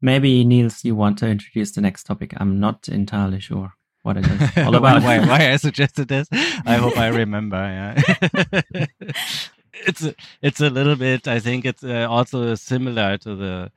[0.00, 2.32] Maybe, Niels, you want to introduce the next topic.
[2.36, 5.02] I'm not entirely sure what it is all about.
[5.02, 6.28] why, why I suggested this?
[6.32, 7.56] I hope I remember.
[7.56, 8.86] Yeah,
[9.72, 11.26] it's a, it's a little bit.
[11.28, 13.72] I think it's uh, also similar to the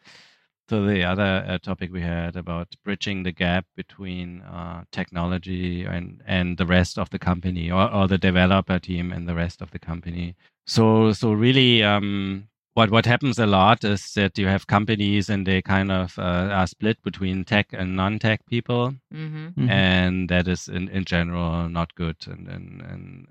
[0.72, 6.22] to the other uh, topic we had about bridging the gap between uh, technology and
[6.26, 9.70] and the rest of the company, or, or the developer team and the rest of
[9.72, 10.36] the company.
[10.66, 11.84] So so really.
[11.84, 16.18] Um, what what happens a lot is that you have companies and they kind of
[16.18, 19.48] uh, are split between tech and non-tech people, Mm-hmm.
[19.60, 19.70] Mhm.
[19.70, 23.28] and that is in, in general not good and and, and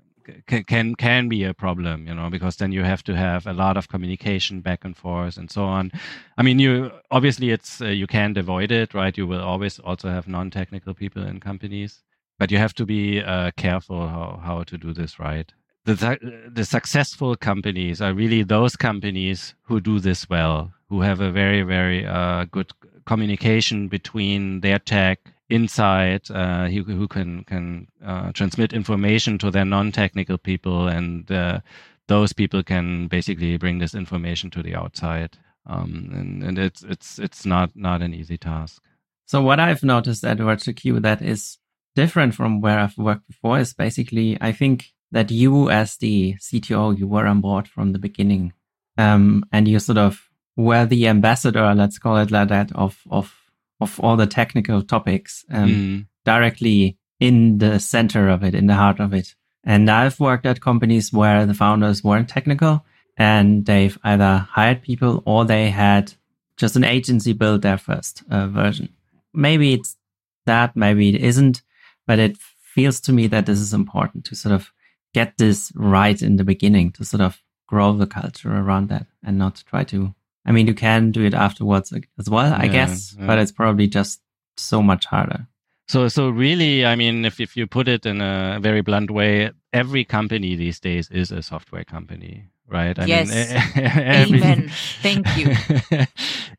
[0.47, 3.77] can, can be a problem you know because then you have to have a lot
[3.77, 5.91] of communication back and forth and so on.
[6.37, 9.17] I mean you obviously it's uh, you can't avoid it right?
[9.17, 12.03] You will always also have non-technical people in companies
[12.39, 15.51] but you have to be uh, careful how, how to do this right?
[15.85, 16.19] The,
[16.53, 21.63] the successful companies are really those companies who do this well who have a very
[21.63, 22.71] very uh, good
[23.05, 25.19] communication between their tech
[25.51, 31.59] inside uh, who, who can can uh, transmit information to their non-technical people and uh,
[32.07, 37.19] those people can basically bring this information to the outside um, and and it's it's
[37.19, 38.81] it's not not an easy task.
[39.25, 41.57] So what I've noticed at VirtualQ that is
[41.95, 46.97] different from where I've worked before is basically I think that you as the CTO
[46.97, 48.53] you were on board from the beginning,
[48.97, 53.33] um, and you sort of were the ambassador, let's call it like that, of of
[53.81, 56.05] of all the technical topics um, mm.
[56.23, 59.35] directly in the center of it, in the heart of it.
[59.63, 62.85] And I've worked at companies where the founders weren't technical
[63.17, 66.13] and they've either hired people or they had
[66.57, 68.89] just an agency build their first uh, version.
[69.33, 69.97] Maybe it's
[70.45, 71.61] that, maybe it isn't,
[72.07, 74.71] but it feels to me that this is important to sort of
[75.13, 79.37] get this right in the beginning to sort of grow the culture around that and
[79.37, 80.13] not try to.
[80.45, 83.27] I mean, you can do it afterwards as well, I yeah, guess, yeah.
[83.27, 84.21] but it's probably just
[84.57, 85.47] so much harder.
[85.87, 89.51] So, so really, I mean, if, if you put it in a very blunt way,
[89.73, 92.97] every company these days is a software company, right?
[92.97, 93.29] I yes.
[93.75, 94.71] Mean, every, Amen.
[95.01, 95.51] Thank you.
[95.91, 96.05] uh,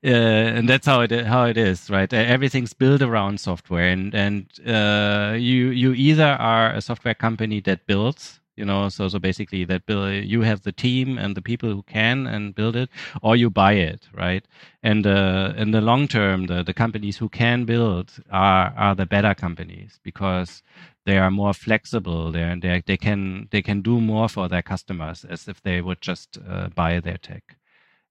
[0.05, 2.13] and that's how it how it is, right?
[2.13, 7.87] Everything's built around software, and and uh, you you either are a software company that
[7.87, 11.71] builds you know so so basically that build, you have the team and the people
[11.71, 12.91] who can and build it
[13.23, 14.47] or you buy it right?
[14.83, 19.07] And uh, in the long term the, the companies who can build are are the
[19.07, 20.63] better companies because
[21.05, 22.31] they are more flexible.
[22.31, 26.01] They they they can they can do more for their customers as if they would
[26.01, 27.57] just uh, buy their tech.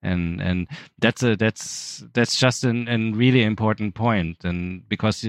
[0.04, 0.68] And and
[1.00, 4.44] that's a that's that's just an, an really important point.
[4.44, 5.24] And because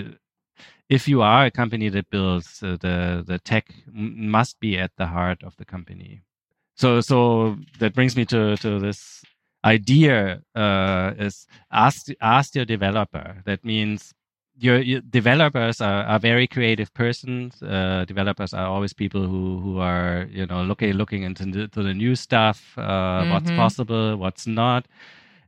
[0.93, 5.07] if you are a company that builds uh, the the tech must be at the
[5.07, 6.23] heart of the company.
[6.75, 9.25] So so that brings me to to this
[9.65, 13.43] idea uh, is ask ask your developer.
[13.47, 14.13] That means
[14.59, 17.63] your, your developers are, are very creative persons.
[17.63, 21.83] Uh, developers are always people who who are you know looking looking into the, to
[21.83, 23.31] the new stuff uh, mm-hmm.
[23.33, 24.87] what's possible what's not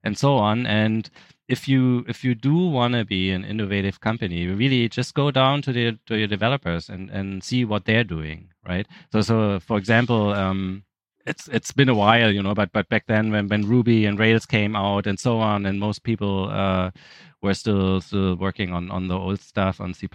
[0.04, 0.66] and so on.
[0.66, 1.10] And
[1.48, 5.62] if you if you do want to be an innovative company, really just go down
[5.62, 8.86] to the to your developers and and see what they're doing, right?
[9.12, 10.84] So so for example, um,
[11.26, 14.16] it's it's been a while, you know, but but back then when when Ruby on
[14.16, 16.90] Rails came out and so on, and most people uh,
[17.42, 20.08] were still still working on on the old stuff on C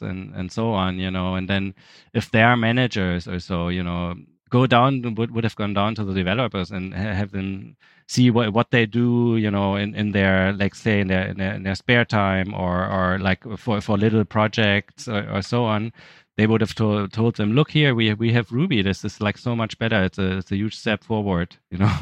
[0.00, 1.74] and and so on, you know, and then
[2.14, 4.14] if they are managers or so, you know,
[4.54, 7.76] go down would, would have gone down to the developers and have them
[8.06, 11.38] see what what they do you know in, in their like say in their, in
[11.38, 15.64] their, in their spare time or or like for for little projects or, or so
[15.64, 15.92] on.
[16.36, 18.80] They would have told, told them look here we we have ruby.
[18.82, 20.04] This is like so much better.
[20.04, 21.94] It's a it's a huge step forward you know?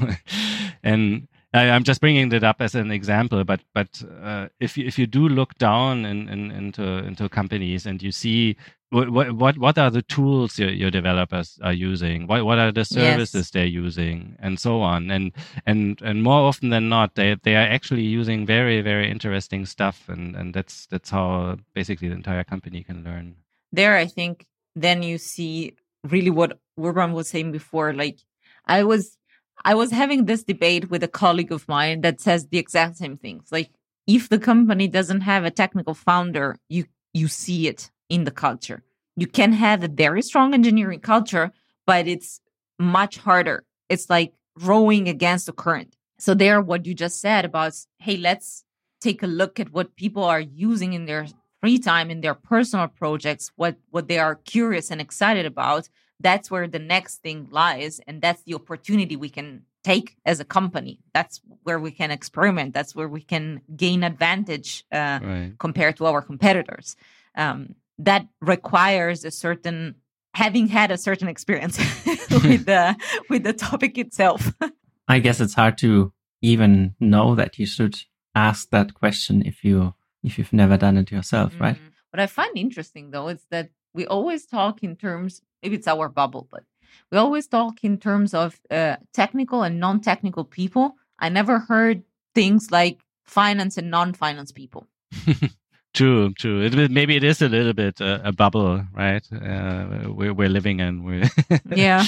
[0.85, 4.87] And I, am just bringing that up as an example, but but uh, if you,
[4.87, 8.57] if you do look down in, in, into into companies and you see
[8.91, 12.85] what what what are the tools your, your developers are using, what what are the
[12.85, 13.51] services yes.
[13.51, 15.33] they're using, and so on, and
[15.67, 20.09] and and more often than not, they they are actually using very very interesting stuff,
[20.09, 23.37] and and that's that's how basically the entire company can learn.
[23.73, 25.75] There, I think then you see
[26.05, 28.19] really what Urban was saying before, like
[28.67, 29.17] I was
[29.65, 33.17] I was having this debate with a colleague of mine that says the exact same
[33.17, 33.49] things.
[33.51, 33.71] Like
[34.07, 38.83] if the company doesn't have a technical founder, you you see it in the culture.
[39.17, 41.53] You can have a very strong engineering culture,
[41.87, 42.41] but it's
[42.79, 43.65] much harder.
[43.89, 45.97] It's like rowing against the current.
[46.19, 48.65] So there what you just said about hey, let's
[49.01, 51.27] take a look at what people are using in their
[51.61, 55.89] free time in their personal projects, what what they are curious and excited about
[56.23, 60.45] that's where the next thing lies and that's the opportunity we can take as a
[60.45, 61.01] company.
[61.13, 62.73] That's where we can experiment.
[62.73, 65.53] That's where we can gain advantage uh, right.
[65.59, 66.97] compared to our competitors.
[67.35, 69.97] Um, that requires a certain
[70.35, 72.97] having had a certain experience with the
[73.29, 74.53] with the topic itself.
[75.09, 77.97] I guess it's hard to even know that you should
[78.35, 81.77] ask that question if you if you've never done it yourself right?
[81.77, 81.87] Mm-hmm.
[82.11, 86.09] what i find interesting though is that we always talk in terms maybe it's our
[86.09, 86.65] bubble, but
[87.11, 90.97] we always talk in terms of uh, technical and non technical people.
[91.19, 92.03] I never heard
[92.35, 94.87] things like finance and non finance people.
[95.95, 96.63] true, true.
[96.63, 99.27] It, maybe it is a little bit uh, a bubble, right?
[99.33, 101.05] Uh, we're, we're living in.
[101.05, 101.31] We're
[101.77, 102.05] yeah.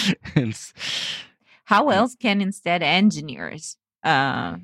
[1.64, 4.57] How else can instead engineers uh,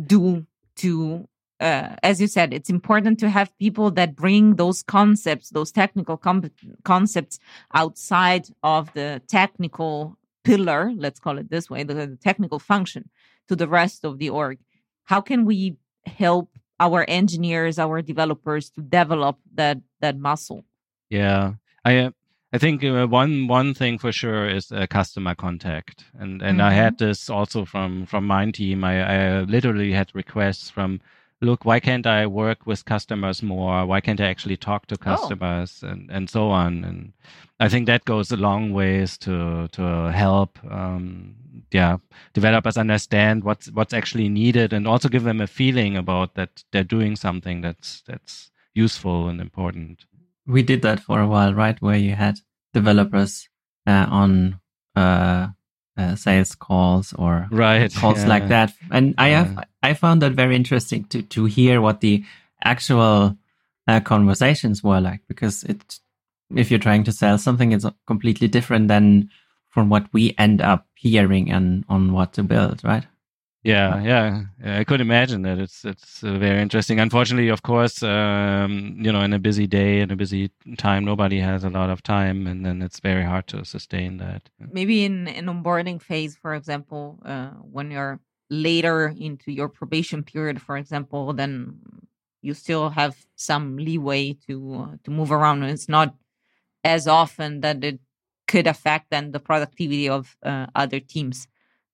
[0.00, 1.28] do to
[1.60, 6.16] uh, as you said, it's important to have people that bring those concepts, those technical
[6.16, 6.50] com-
[6.84, 7.38] concepts
[7.74, 13.10] outside of the technical pillar, let's call it this way, the, the technical function
[13.48, 14.58] to the rest of the org.
[15.04, 16.50] How can we help
[16.80, 20.64] our engineers, our developers to develop that that muscle?
[21.10, 21.54] Yeah,
[21.84, 22.12] I
[22.52, 26.72] I think uh, one one thing for sure is uh, customer contact, and and I
[26.72, 28.84] had this also from from my team.
[28.84, 31.00] I, I literally had requests from,
[31.40, 33.86] look, why can't I work with customers more?
[33.86, 36.84] Why can't I actually talk to customers and and so on?
[36.84, 37.12] And
[37.60, 40.58] I think that goes a long ways to to help.
[40.70, 41.34] Um,
[41.72, 41.98] yeah,
[42.34, 46.84] developers understand what's what's actually needed, and also give them a feeling about that they're
[46.84, 50.04] doing something that's that's useful and important
[50.48, 51.80] we did that for a while, right?
[51.80, 52.40] Where you had
[52.72, 53.48] developers
[53.86, 54.60] uh, on
[54.96, 55.48] uh,
[55.98, 58.28] uh, sales calls or right calls yeah.
[58.28, 62.24] like that, and I have I found that very interesting to to hear what the
[62.64, 63.36] actual
[63.86, 65.98] uh, conversations were like because it
[66.54, 69.30] if you're trying to sell something, it's completely different than
[69.68, 73.04] from what we end up hearing and on what to build, right?
[73.64, 74.44] Yeah, yeah,
[74.78, 75.58] I could imagine that.
[75.58, 77.00] It's it's uh, very interesting.
[77.00, 81.40] Unfortunately, of course, um, you know, in a busy day and a busy time, nobody
[81.40, 84.48] has a lot of time, and then it's very hard to sustain that.
[84.60, 90.62] Maybe in an onboarding phase, for example, uh, when you're later into your probation period,
[90.62, 91.80] for example, then
[92.40, 95.64] you still have some leeway to uh, to move around.
[95.64, 96.14] It's not
[96.84, 98.00] as often that it
[98.46, 101.48] could affect then the productivity of uh, other teams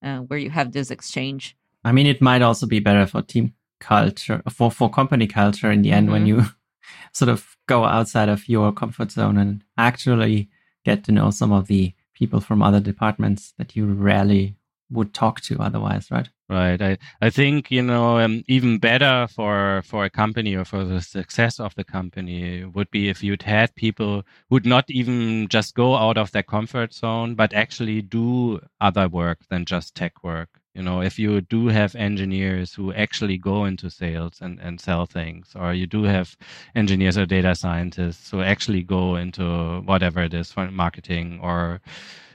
[0.04, 1.56] uh, where you have this exchange.
[1.84, 5.82] I mean, it might also be better for team culture, for for company culture in
[5.82, 6.12] the end, mm-hmm.
[6.12, 6.44] when you
[7.12, 10.50] sort of go outside of your comfort zone and actually
[10.84, 14.56] get to know some of the people from other departments that you rarely
[14.90, 16.28] would talk to otherwise, right?
[16.48, 16.80] Right.
[16.82, 21.00] I, I think, you know, um, even better for, for a company or for the
[21.00, 25.96] success of the company would be if you'd had people who'd not even just go
[25.96, 30.50] out of their comfort zone, but actually do other work than just tech work.
[30.74, 35.06] You know, if you do have engineers who actually go into sales and, and sell
[35.06, 36.36] things, or you do have
[36.74, 41.80] engineers or data scientists who actually go into whatever it is, for marketing or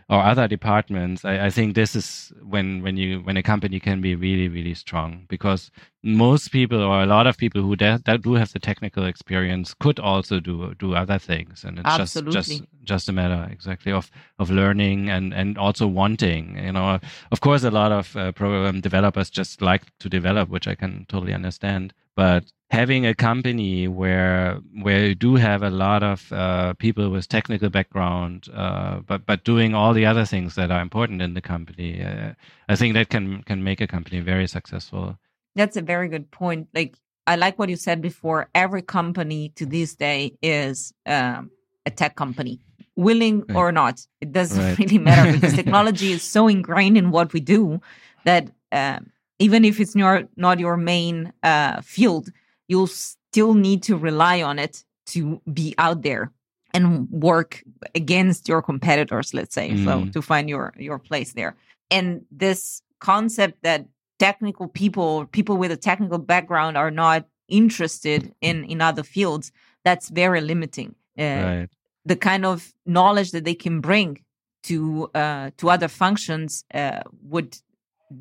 [0.09, 4.01] or other departments, I, I, think this is when when you when a company can
[4.01, 5.69] be really really strong because
[6.01, 9.75] most people or a lot of people who that, that do have the technical experience
[9.75, 12.33] could also do do other things, and it's Absolutely.
[12.33, 16.57] just just just a matter exactly of of learning and and also wanting.
[16.57, 16.99] You know,
[17.31, 21.05] of course, a lot of uh, program developers just like to develop, which I can
[21.07, 26.73] totally understand, but having a company where where you do have a lot of uh,
[26.73, 31.21] people with technical background, uh, but but doing all the other things that are important
[31.21, 32.33] in the company, uh,
[32.67, 35.17] I think that can can make a company very successful.
[35.55, 36.67] That's a very good point.
[36.73, 36.95] Like
[37.25, 38.49] I like what you said before.
[38.53, 41.51] Every company to this day is um,
[41.85, 42.59] a tech company,
[42.95, 43.55] willing right.
[43.55, 44.05] or not.
[44.21, 44.77] It doesn't right.
[44.77, 47.81] really matter because technology is so ingrained in what we do
[48.25, 52.29] that um, even if it's not not your main uh, field
[52.69, 56.31] you'll still need to rely on it to be out there
[56.73, 57.63] and work
[57.95, 59.83] against your competitors let's say mm.
[59.83, 61.55] so to find your your place there
[61.91, 63.85] and this concept that
[64.19, 69.51] technical people people with a technical background are not interested in in other fields
[69.83, 71.69] that's very limiting uh, right.
[72.05, 74.21] the kind of knowledge that they can bring
[74.63, 77.57] to uh, to other functions uh, would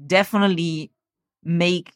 [0.06, 0.90] definitely
[1.42, 1.92] make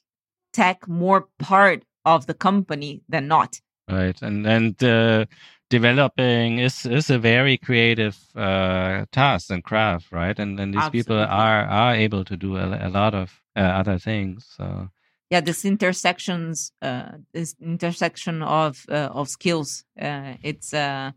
[0.53, 3.61] tech more part of the company than not.
[3.91, 5.27] Right, and and uh,
[5.71, 10.39] developing is is a very creative uh, task and craft, right?
[10.39, 11.03] And and these Absolutely.
[11.03, 14.47] people are are able to do a, a lot of uh, other things.
[14.57, 14.89] So
[15.33, 19.83] yeah, this intersections, uh, this intersection of uh, of skills.
[19.99, 21.13] Uh, it's uh,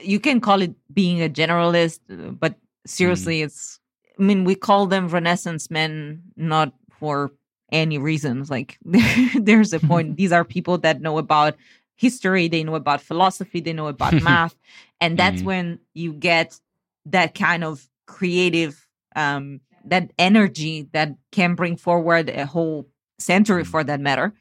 [0.00, 2.00] you can call it being a generalist,
[2.40, 2.56] but
[2.86, 3.44] seriously, mm.
[3.44, 3.78] it's.
[4.18, 7.30] I mean, we call them Renaissance men not for
[7.72, 8.50] any reasons.
[8.50, 10.16] Like there's a point.
[10.16, 11.56] These are people that know about
[11.96, 14.54] history, they know about philosophy, they know about math,
[15.00, 15.46] and that's mm.
[15.46, 16.58] when you get
[17.06, 22.86] that kind of creative, um, that energy that can bring forward a whole
[23.18, 23.66] century, mm.
[23.66, 24.32] for that matter.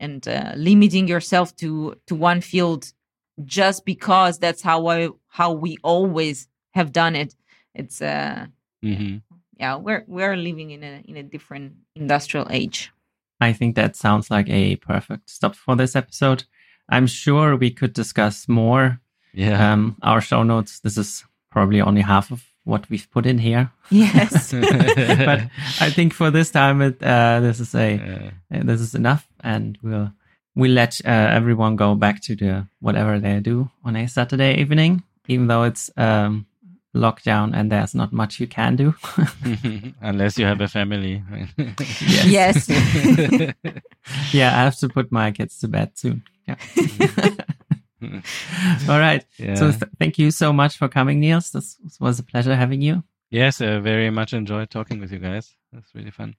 [0.00, 2.92] And uh, limiting yourself to to one field
[3.44, 7.34] just because that's how I how we always have done it.
[7.74, 8.46] It's uh,
[8.84, 9.27] mm-hmm
[9.58, 12.92] yeah, we're we're living in a in a different industrial age.
[13.40, 16.44] I think that sounds like a perfect stop for this episode.
[16.88, 19.00] I'm sure we could discuss more.
[19.32, 19.72] Yeah.
[19.72, 20.80] Um, our show notes.
[20.80, 23.70] This is probably only half of what we've put in here.
[23.90, 24.52] Yes.
[24.52, 25.48] but
[25.80, 27.96] I think for this time, it, uh, this is a
[28.50, 28.58] yeah.
[28.58, 30.12] uh, this is enough, and we'll
[30.54, 35.02] we'll let uh, everyone go back to the whatever they do on a Saturday evening,
[35.28, 36.46] even though it's um,
[36.94, 38.94] lockdown and there's not much you can do
[40.00, 41.22] unless you have a family
[42.26, 42.68] yes,
[44.32, 46.56] yeah i have to put my kids to bed soon yeah
[48.88, 49.24] All right.
[49.38, 49.54] Yeah.
[49.56, 51.50] So th- thank you so much for coming, Niels.
[51.50, 53.02] This was a pleasure having you.
[53.30, 55.54] yes, I very much enjoyed talking with you guys.
[55.72, 56.36] That's really fun.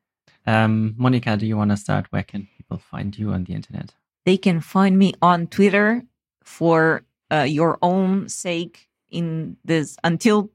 [0.48, 2.08] Um, Monica, do you want to start?
[2.12, 3.94] Where can people find you on the internet?
[4.26, 6.04] They can find me on Twitter
[6.44, 8.88] for uh, your own sake.
[9.12, 10.52] In this until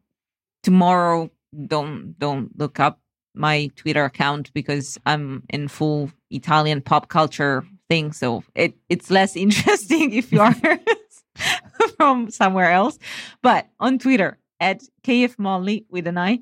[0.62, 1.30] tomorrow,
[1.66, 3.00] don't don't look up
[3.34, 8.12] my Twitter account because I'm in full Italian pop culture thing.
[8.12, 10.54] So it it's less interesting if you are
[11.96, 12.98] from somewhere else.
[13.42, 16.40] But on Twitter at KF Molly with an I,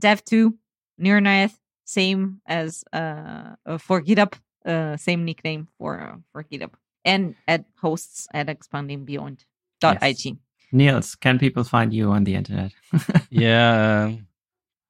[0.00, 0.54] Dev2,
[1.00, 4.34] Nirnaeth, same as uh uh, for GitHub,
[4.64, 6.72] uh same nickname for uh, for GitHub.
[7.04, 10.36] And at hosts at expandingbeyond.it.
[10.72, 12.72] Niels, can people find you on the internet?
[13.30, 14.04] yeah.
[14.04, 14.26] um,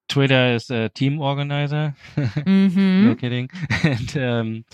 [0.09, 1.95] Twitter is a team organizer.
[2.16, 3.07] Mm-hmm.
[3.07, 3.49] no kidding.
[3.85, 4.64] and um,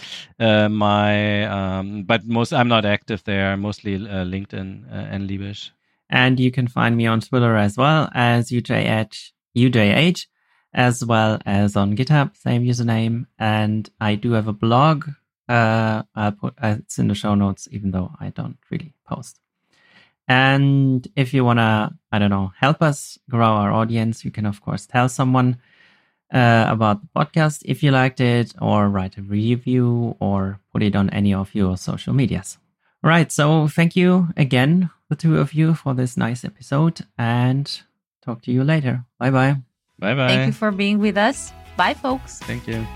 [0.40, 3.56] uh, my, um, but most I'm not active there.
[3.56, 5.70] Mostly uh, LinkedIn uh, and Liebisch.
[6.08, 10.26] And you can find me on Twitter as well as UJH, UJH,
[10.72, 13.26] as well as on GitHub, same username.
[13.38, 15.06] And I do have a blog.
[15.48, 19.40] Uh, I'll put uh, it's in the show notes, even though I don't really post.
[20.28, 24.60] And if you wanna, I don't know, help us grow our audience, you can of
[24.60, 25.58] course tell someone
[26.32, 30.96] uh, about the podcast if you liked it, or write a review, or put it
[30.96, 32.58] on any of your social medias.
[33.02, 33.30] Right.
[33.30, 37.70] So thank you again, the two of you, for this nice episode and
[38.24, 39.04] talk to you later.
[39.18, 39.56] Bye bye.
[39.98, 40.28] Bye bye.
[40.28, 41.52] Thank you for being with us.
[41.76, 42.40] Bye, folks.
[42.40, 42.86] Thank you.